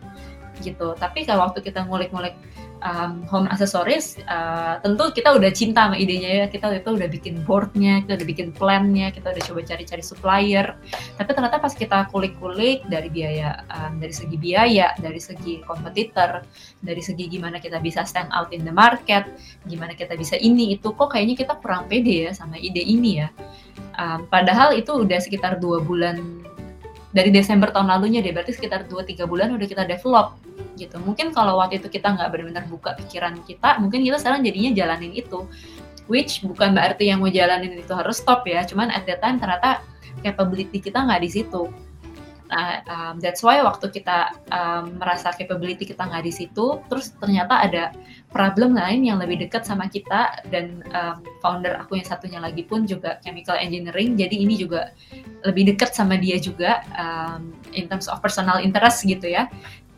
gitu. 0.60 0.94
Tapi 0.96 1.24
kalau 1.24 1.48
waktu 1.48 1.64
kita 1.64 1.84
ngulik-ngulik 1.88 2.36
um, 2.82 3.24
home 3.30 3.46
accessories 3.48 4.18
uh, 4.26 4.82
tentu 4.82 5.14
kita 5.14 5.32
udah 5.32 5.50
cinta 5.54 5.88
sama 5.88 5.96
idenya 5.96 6.44
ya. 6.44 6.46
Kita 6.50 6.68
itu 6.74 6.90
udah 6.92 7.08
bikin 7.08 7.42
boardnya 7.46 8.02
kita 8.04 8.20
udah 8.20 8.28
bikin 8.28 8.48
plannya 8.52 9.08
kita 9.14 9.32
udah 9.32 9.42
coba 9.42 9.60
cari-cari 9.64 10.02
supplier. 10.04 10.66
Tapi 11.16 11.30
ternyata 11.32 11.56
pas 11.62 11.72
kita 11.72 12.10
kulik-kulik 12.10 12.84
dari 12.90 13.08
biaya 13.08 13.62
um, 13.70 14.02
dari 14.02 14.14
segi 14.14 14.36
biaya 14.36 14.92
dari 14.98 15.22
segi 15.22 15.62
kompetitor 15.64 16.42
dari 16.82 17.00
segi 17.00 17.30
gimana 17.30 17.62
kita 17.62 17.78
bisa 17.78 18.02
stand 18.02 18.28
out 18.34 18.50
in 18.50 18.66
the 18.66 18.74
market 18.74 19.24
gimana 19.70 19.94
kita 19.94 20.18
bisa 20.18 20.36
ini 20.38 20.76
itu 20.76 20.92
kok 20.92 21.14
kayaknya 21.14 21.38
kita 21.38 21.54
kurang 21.62 21.86
pede 21.86 22.28
ya 22.28 22.32
sama 22.34 22.58
ide 22.58 22.82
ini 22.82 23.22
ya. 23.24 23.28
Um, 23.96 24.24
padahal 24.28 24.76
itu 24.76 24.92
udah 24.92 25.20
sekitar 25.20 25.60
dua 25.60 25.80
bulan 25.84 26.42
dari 27.12 27.28
Desember 27.28 27.68
tahun 27.70 27.92
lalunya 27.92 28.24
deh 28.24 28.32
berarti 28.32 28.56
sekitar 28.56 28.88
2-3 28.88 29.28
bulan 29.28 29.52
udah 29.52 29.68
kita 29.68 29.84
develop 29.84 30.40
gitu. 30.76 30.96
Mungkin 31.00 31.34
kalau 31.34 31.60
waktu 31.60 31.80
itu 31.80 31.88
kita 31.88 32.14
nggak 32.14 32.28
benar-benar 32.32 32.64
buka 32.68 32.96
pikiran 32.98 33.40
kita 33.44 33.78
mungkin 33.78 34.02
kita 34.04 34.18
sekarang 34.20 34.44
jadinya 34.46 34.70
jalanin 34.72 35.12
itu. 35.12 35.46
Which 36.10 36.42
bukan 36.42 36.74
berarti 36.74 37.08
yang 37.08 37.22
mau 37.22 37.30
jalanin 37.30 37.78
itu 37.78 37.92
harus 37.94 38.18
stop 38.18 38.42
ya 38.44 38.66
cuman 38.66 38.90
at 38.90 39.06
that 39.06 39.22
time 39.22 39.38
ternyata 39.38 39.80
capability 40.20 40.82
kita 40.82 40.98
nggak 41.02 41.22
di 41.22 41.30
situ. 41.30 41.70
Nah 42.52 42.84
um, 42.84 43.14
that's 43.16 43.40
why 43.40 43.64
waktu 43.64 43.88
kita 43.88 44.36
um, 44.52 45.00
merasa 45.00 45.32
capability 45.32 45.88
kita 45.88 46.04
nggak 46.04 46.20
di 46.28 46.32
situ 46.36 46.84
terus 46.92 47.16
ternyata 47.16 47.64
ada 47.64 47.96
problem 48.28 48.76
lain 48.76 49.08
yang 49.08 49.16
lebih 49.16 49.40
dekat 49.48 49.64
sama 49.64 49.88
kita 49.88 50.36
dan 50.52 50.84
um, 50.92 51.24
founder 51.40 51.80
aku 51.80 51.96
yang 51.96 52.04
satunya 52.04 52.36
lagi 52.44 52.60
pun 52.68 52.84
juga 52.84 53.16
chemical 53.24 53.56
engineering 53.56 54.20
jadi 54.20 54.36
ini 54.36 54.60
juga 54.60 54.92
lebih 55.48 55.72
dekat 55.72 55.96
sama 55.96 56.20
dia 56.20 56.36
juga 56.36 56.84
um, 56.92 57.56
in 57.72 57.88
terms 57.88 58.04
of 58.08 58.20
personal 58.20 58.60
interest 58.60 59.08
gitu 59.08 59.32
ya 59.32 59.48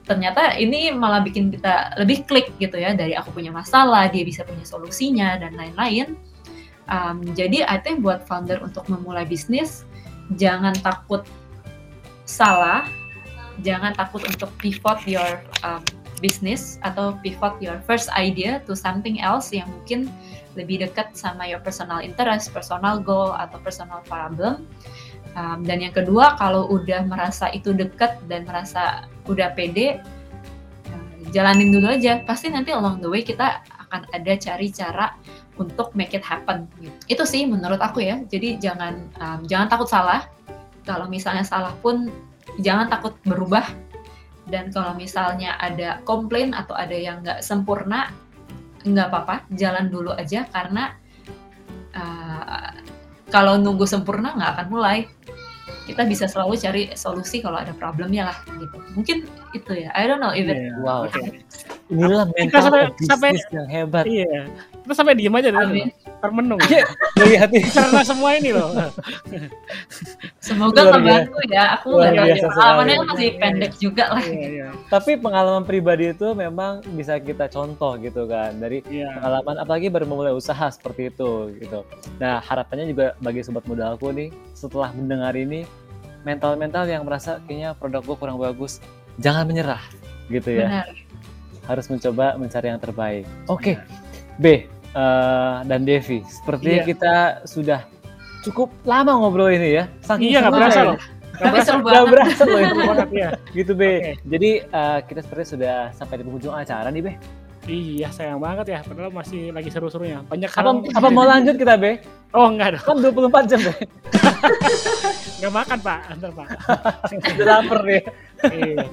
ternyata 0.04 0.54
ini 0.60 0.92
malah 0.92 1.24
bikin 1.24 1.48
kita 1.48 1.96
lebih 1.96 2.28
klik 2.28 2.52
gitu 2.60 2.76
ya 2.76 2.92
dari 2.92 3.16
aku 3.16 3.32
punya 3.32 3.48
masalah 3.50 4.08
dia 4.12 4.24
bisa 4.24 4.44
punya 4.44 4.64
solusinya 4.64 5.40
dan 5.40 5.56
lain-lain 5.56 6.16
um, 6.92 7.24
jadi 7.32 7.64
I 7.64 7.80
think 7.80 8.04
buat 8.04 8.28
founder 8.28 8.60
untuk 8.60 8.84
memulai 8.92 9.24
bisnis 9.24 9.88
jangan 10.36 10.76
takut 10.84 11.24
salah 12.28 12.84
jangan 13.64 13.96
takut 13.96 14.20
untuk 14.28 14.52
pivot 14.60 15.00
your 15.08 15.40
um, 15.64 15.80
business 16.24 16.80
atau 16.84 17.16
pivot 17.20 17.56
your 17.60 17.80
first 17.84 18.08
idea 18.16 18.64
to 18.64 18.72
something 18.72 19.20
else 19.20 19.52
yang 19.52 19.68
mungkin 19.68 20.08
lebih 20.54 20.86
dekat 20.86 21.14
sama 21.18 21.44
your 21.44 21.60
personal 21.60 21.98
interest, 21.98 22.54
personal 22.54 23.02
goal 23.02 23.34
atau 23.34 23.58
personal 23.60 24.00
problem. 24.06 24.64
Um, 25.34 25.66
dan 25.66 25.82
yang 25.82 25.90
kedua, 25.90 26.38
kalau 26.38 26.70
udah 26.70 27.02
merasa 27.10 27.50
itu 27.50 27.74
dekat 27.74 28.22
dan 28.30 28.46
merasa 28.46 29.10
udah 29.28 29.52
pede, 29.56 30.00
uh, 30.90 31.14
jalanin 31.32 31.72
dulu 31.72 31.92
aja. 31.92 32.20
Pasti 32.24 32.50
nanti 32.52 32.72
along 32.72 33.00
the 33.00 33.08
way 33.08 33.24
kita 33.24 33.64
akan 33.88 34.04
ada 34.10 34.32
cari 34.36 34.68
cara 34.74 35.14
untuk 35.54 35.94
make 35.94 36.14
it 36.14 36.24
happen. 36.26 36.66
Gitu. 36.82 37.18
Itu 37.18 37.24
sih 37.26 37.46
menurut 37.46 37.78
aku 37.78 38.02
ya. 38.02 38.22
Jadi 38.26 38.58
jangan 38.58 38.94
um, 39.22 39.40
jangan 39.46 39.70
takut 39.70 39.86
salah. 39.86 40.26
Kalau 40.84 41.08
misalnya 41.08 41.46
salah 41.46 41.72
pun 41.80 42.10
jangan 42.60 42.90
takut 42.90 43.14
berubah. 43.24 43.64
Dan 44.44 44.68
kalau 44.68 44.92
misalnya 44.92 45.56
ada 45.56 46.04
komplain 46.04 46.52
atau 46.52 46.76
ada 46.76 46.92
yang 46.92 47.24
nggak 47.24 47.40
sempurna, 47.40 48.12
nggak 48.84 49.08
apa-apa, 49.08 49.48
jalan 49.56 49.88
dulu 49.88 50.12
aja 50.12 50.44
karena 50.52 50.92
uh, 51.96 52.68
kalau 53.32 53.56
nunggu 53.56 53.88
sempurna 53.88 54.36
nggak 54.36 54.50
akan 54.58 54.66
mulai. 54.68 55.08
Kita 55.84 56.02
bisa 56.08 56.24
selalu 56.24 56.56
cari 56.56 56.82
solusi 56.96 57.44
kalau 57.44 57.60
ada 57.60 57.76
problemnya 57.76 58.32
lah 58.32 58.38
gitu. 58.56 58.80
Mungkin 58.96 59.28
itu 59.54 59.72
ya. 59.72 59.88
I 59.94 60.04
don't 60.04 60.18
know 60.18 60.30
if 60.30 60.44
it 60.44 60.58
Iya, 60.58 60.74
Wow. 60.82 61.06
oke. 61.06 61.20
inilah 61.86 62.26
mental 62.32 62.60
sampai- 62.60 62.90
bisnis 62.92 63.08
sampai- 63.08 63.32
yang 63.52 63.68
hebat. 63.68 64.04
Iya. 64.04 64.50
Kita 64.84 64.92
sampai 64.92 65.14
diem 65.14 65.32
aja 65.32 65.48
deh. 65.48 65.60
Amin. 65.60 65.88
Termenung. 66.20 66.60
Iya, 66.64 66.84
melihat 67.16 67.48
ini. 67.50 67.64
Karena 67.68 68.00
semua 68.02 68.30
ini 68.34 68.50
loh. 68.52 68.68
Semoga 70.40 70.80
terbantu 70.90 71.40
ya. 71.48 71.64
Aku 71.76 71.86
nggak 71.94 72.12
tahu 72.12 72.26
ya. 72.26 72.36
Pengalamannya 72.44 72.96
masih 73.06 73.26
Iya, 73.26 73.40
pendek 73.40 73.72
juga 73.78 74.04
lah. 74.10 74.24
Iya, 74.24 74.48
iya. 74.50 74.66
Tapi 74.88 75.10
pengalaman 75.16 75.64
pribadi 75.64 76.10
itu 76.10 76.26
memang 76.32 76.84
bisa 76.92 77.16
kita 77.16 77.48
contoh 77.48 77.96
gitu 77.96 78.24
kan 78.24 78.52
dari 78.56 78.84
Iya. 78.84 79.20
pengalaman 79.20 79.56
apalagi 79.58 79.88
baru 79.88 80.04
memulai 80.04 80.32
usaha 80.32 80.66
seperti 80.68 81.08
itu 81.08 81.30
gitu. 81.56 81.80
Nah 82.18 82.40
harapannya 82.40 82.84
juga 82.86 83.16
bagi 83.18 83.40
sobat 83.40 83.64
modalku 83.64 84.10
nih 84.10 84.28
setelah 84.52 84.92
mendengar 84.92 85.32
ini 85.32 85.64
mental-mental 86.22 86.84
yang 86.86 87.04
merasa 87.04 87.36
kayaknya 87.44 87.72
produk 87.74 88.00
gue 88.02 88.16
kurang 88.16 88.36
bagus 88.36 88.80
jangan 89.16 89.44
menyerah 89.44 89.82
gitu 90.26 90.50
ya 90.50 90.66
Benar. 90.82 90.88
harus 91.64 91.86
mencoba 91.86 92.26
mencari 92.34 92.66
yang 92.68 92.78
terbaik. 92.78 93.24
Oke 93.46 93.76
B 94.36 94.66
eh, 94.90 95.54
dan 95.64 95.80
Devi 95.82 96.20
sepertinya 96.24 96.80
Iya. 96.80 96.86
kita 96.86 97.14
sudah 97.44 97.80
cukup 98.42 98.68
lama 98.82 99.14
ngobrol 99.14 99.48
ini 99.48 99.74
ya. 99.74 99.84
Saking 100.00 100.28
Iya 100.28 100.38
nggak 100.40 100.54
berasa 100.54 100.78
ya. 100.78 100.86
loh. 100.86 100.98
Tapi 101.34 101.58
seru 101.60 101.78
Nggak 101.78 101.88
banget. 101.88 102.12
berasa 102.12 102.42
loh 102.44 102.58
ya. 103.24 103.28
Gitu 103.50 103.72
B. 103.72 103.82
Oke. 103.82 104.12
Jadi 104.24 104.50
eh, 104.62 104.98
kita 105.02 105.20
sepertinya 105.20 105.50
sudah 105.50 105.76
sampai 105.92 106.14
di 106.16 106.22
penghujung 106.22 106.52
acara 106.52 106.88
nih 106.88 107.02
B. 107.02 107.08
Iya 107.64 108.12
sayang 108.12 108.38
banget 108.38 108.66
ya. 108.68 108.78
Padahal 108.80 109.08
masih 109.08 109.48
lagi 109.48 109.66
seru-serunya. 109.66 110.20
Banyak 110.22 110.52
Apa, 110.52 110.60
hal. 110.62 110.84
apa 110.84 111.08
mau 111.08 111.24
lanjut 111.24 111.56
kita 111.56 111.74
B? 111.74 111.96
Oh 112.30 112.46
enggak 112.46 112.76
dong. 112.76 112.84
Kan 112.84 112.96
24 113.00 113.48
jam 113.48 113.60
B. 113.60 113.68
Enggak 115.34 115.52
makan 115.54 115.78
pak. 115.80 115.98
Antar 116.08 116.30
pak. 116.32 116.48
Udah 117.34 117.46
lapar 117.50 117.80
nih. 117.82 118.02
Iya. 118.52 118.86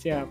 Siap. 0.00 0.28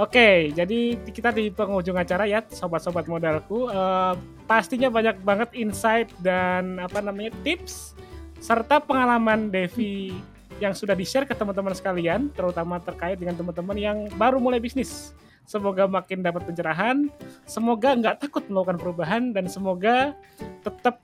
Oke, 0.00 0.48
jadi 0.56 0.96
kita 0.96 1.34
di 1.34 1.52
penghujung 1.52 1.98
acara 1.98 2.24
ya, 2.24 2.40
sobat-sobat 2.46 3.04
modalku. 3.04 3.68
Eh, 3.68 4.14
pastinya 4.48 4.88
banyak 4.88 5.20
banget 5.20 5.52
insight 5.52 6.08
dan 6.24 6.80
apa 6.80 7.04
namanya 7.04 7.34
tips 7.44 7.92
serta 8.40 8.80
pengalaman 8.80 9.52
Devi 9.52 10.16
yang 10.56 10.72
sudah 10.72 10.96
di-share 10.96 11.28
ke 11.28 11.36
teman-teman 11.36 11.76
sekalian, 11.76 12.32
terutama 12.32 12.80
terkait 12.80 13.20
dengan 13.20 13.36
teman-teman 13.36 13.76
yang 13.76 13.98
baru 14.16 14.40
mulai 14.40 14.56
bisnis. 14.56 15.12
Semoga 15.44 15.90
makin 15.90 16.22
dapat 16.22 16.46
pencerahan, 16.46 17.10
semoga 17.44 17.92
nggak 17.92 18.22
takut 18.22 18.46
melakukan 18.46 18.78
perubahan, 18.78 19.22
dan 19.34 19.50
semoga 19.50 20.14
tetap 20.62 21.02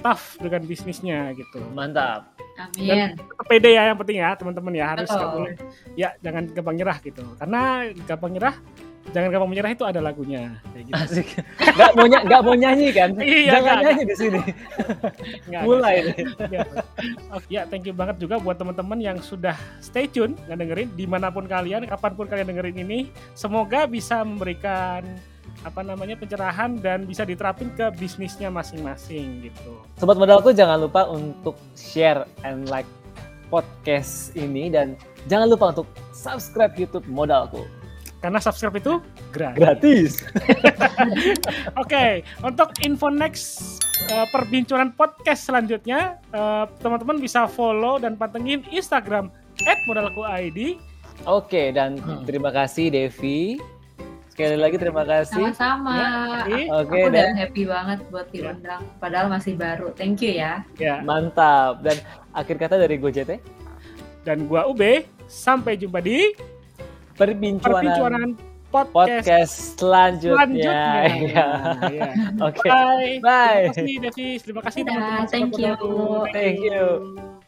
tough 0.00 0.38
dengan 0.40 0.62
bisnisnya 0.64 1.34
gitu. 1.34 1.60
Mantap. 1.74 2.29
Amin. 2.68 3.16
Tetap 3.16 3.46
pede 3.48 3.70
ya 3.72 3.82
yang 3.88 3.98
penting 3.98 4.18
ya 4.20 4.30
teman-teman 4.36 4.72
ya 4.76 4.86
harus 4.92 5.08
nggak 5.08 5.20
Betul. 5.24 5.38
boleh 5.40 5.54
ya 5.96 6.08
jangan 6.20 6.42
gampang 6.52 6.76
nyerah 6.76 6.98
gitu 7.00 7.24
karena 7.40 7.60
gampang 8.04 8.32
nyerah 8.36 8.56
jangan 9.10 9.28
gampang 9.32 9.50
menyerah 9.50 9.72
itu 9.72 9.84
ada 9.88 9.98
lagunya 9.98 10.60
kayak 10.70 10.84
gitu. 10.86 10.94
Asik. 10.94 11.28
Gak 11.74 11.90
mau 11.96 12.06
ny- 12.06 12.24
nggak 12.28 12.42
mau 12.44 12.54
nyanyi 12.54 12.88
kan? 12.94 13.10
Iya, 13.16 13.52
Jangan 13.58 13.64
nggak, 13.64 13.82
nyanyi 13.82 14.04
di 14.04 14.16
sini. 14.16 14.40
Nggak, 15.50 15.62
Mulai 15.66 15.94
nggak. 15.96 16.06
nih. 16.06 16.26
Ya. 16.52 16.60
Oke, 17.34 17.46
ya 17.50 17.62
thank 17.66 17.84
you 17.88 17.94
banget 17.96 18.16
juga 18.22 18.36
buat 18.38 18.60
teman-teman 18.60 18.98
yang 19.00 19.18
sudah 19.18 19.56
stay 19.82 20.06
tune 20.06 20.36
dan 20.46 20.60
dengerin 20.62 20.92
di 20.94 21.08
mana 21.08 21.32
pun 21.32 21.48
kalian, 21.48 21.88
kapan 21.88 22.12
pun 22.14 22.26
kalian 22.28 22.48
dengerin 22.54 22.76
ini, 22.76 22.98
semoga 23.34 23.88
bisa 23.88 24.22
memberikan 24.22 25.02
apa 25.60 25.84
namanya 25.84 26.16
pencerahan 26.16 26.80
dan 26.80 27.04
bisa 27.04 27.28
diterapin 27.28 27.68
ke 27.76 27.92
bisnisnya 27.96 28.48
masing-masing 28.48 29.44
gitu. 29.44 29.76
Sobat 30.00 30.16
modalku 30.16 30.56
jangan 30.56 30.80
lupa 30.80 31.04
untuk 31.08 31.56
share 31.76 32.24
and 32.44 32.68
like 32.72 32.88
podcast 33.50 34.32
ini 34.32 34.70
dan 34.70 34.94
jangan 35.26 35.50
lupa 35.50 35.74
untuk 35.74 35.86
subscribe 36.14 36.72
YouTube 36.78 37.04
modalku. 37.10 37.66
Karena 38.20 38.36
subscribe 38.36 38.76
itu 38.76 39.00
gratis. 39.32 39.56
Gratis. 39.56 40.12
Oke, 41.82 42.20
untuk 42.44 42.68
info 42.84 43.08
next 43.08 43.80
eh, 44.12 44.28
perbincangan 44.28 44.92
podcast 44.92 45.48
selanjutnya, 45.48 46.20
eh, 46.28 46.64
teman-teman 46.84 47.16
bisa 47.16 47.48
follow 47.48 47.96
dan 47.96 48.20
pantengin 48.20 48.60
Instagram 48.68 49.32
@modalkuid. 49.88 50.76
Oke, 51.28 51.72
dan 51.72 52.00
Hmm. 52.00 52.24
terima 52.24 52.48
kasih 52.52 52.92
Devi. 52.92 53.60
Sekali 54.30 54.56
lagi 54.56 54.76
terima 54.78 55.02
kasih. 55.02 55.50
Sama-sama. 55.52 55.98
Jadi, 56.46 56.70
Oke, 56.70 56.96
Aku 57.02 57.10
udah 57.10 57.24
dan 57.26 57.34
happy 57.36 57.62
banget 57.66 57.98
buat 58.08 58.26
diundang. 58.30 58.82
Padahal 59.02 59.26
masih 59.26 59.58
baru. 59.58 59.90
Thank 59.92 60.22
you 60.22 60.38
ya. 60.38 60.62
ya, 60.78 61.02
mantap. 61.02 61.82
Dan 61.82 61.98
akhir 62.30 62.56
kata 62.62 62.78
dari 62.78 62.96
gue 62.96 63.10
JT, 63.10 63.42
dan 64.22 64.46
gua 64.46 64.70
UB, 64.70 65.04
sampai 65.26 65.74
jumpa 65.76 65.98
di 65.98 66.30
perbincangan 67.18 67.84
perbincangan 67.84 68.28
podcast, 68.70 69.26
podcast 69.26 69.54
selanjutnya. 69.76 70.38
selanjutnya. 70.38 70.82
Iya. 71.10 71.48
Ya. 72.00 72.10
Oke. 72.38 72.68
Bye. 72.70 73.18
Bye. 73.20 73.74
Terima 73.74 73.74
kasih 73.74 73.96
Devi, 73.98 74.28
terima 74.38 74.60
kasih 74.62 74.80
teman-teman. 74.86 75.26
thank 75.28 75.52
you. 75.58 75.74
Thank 76.32 76.58
you. 76.62 77.39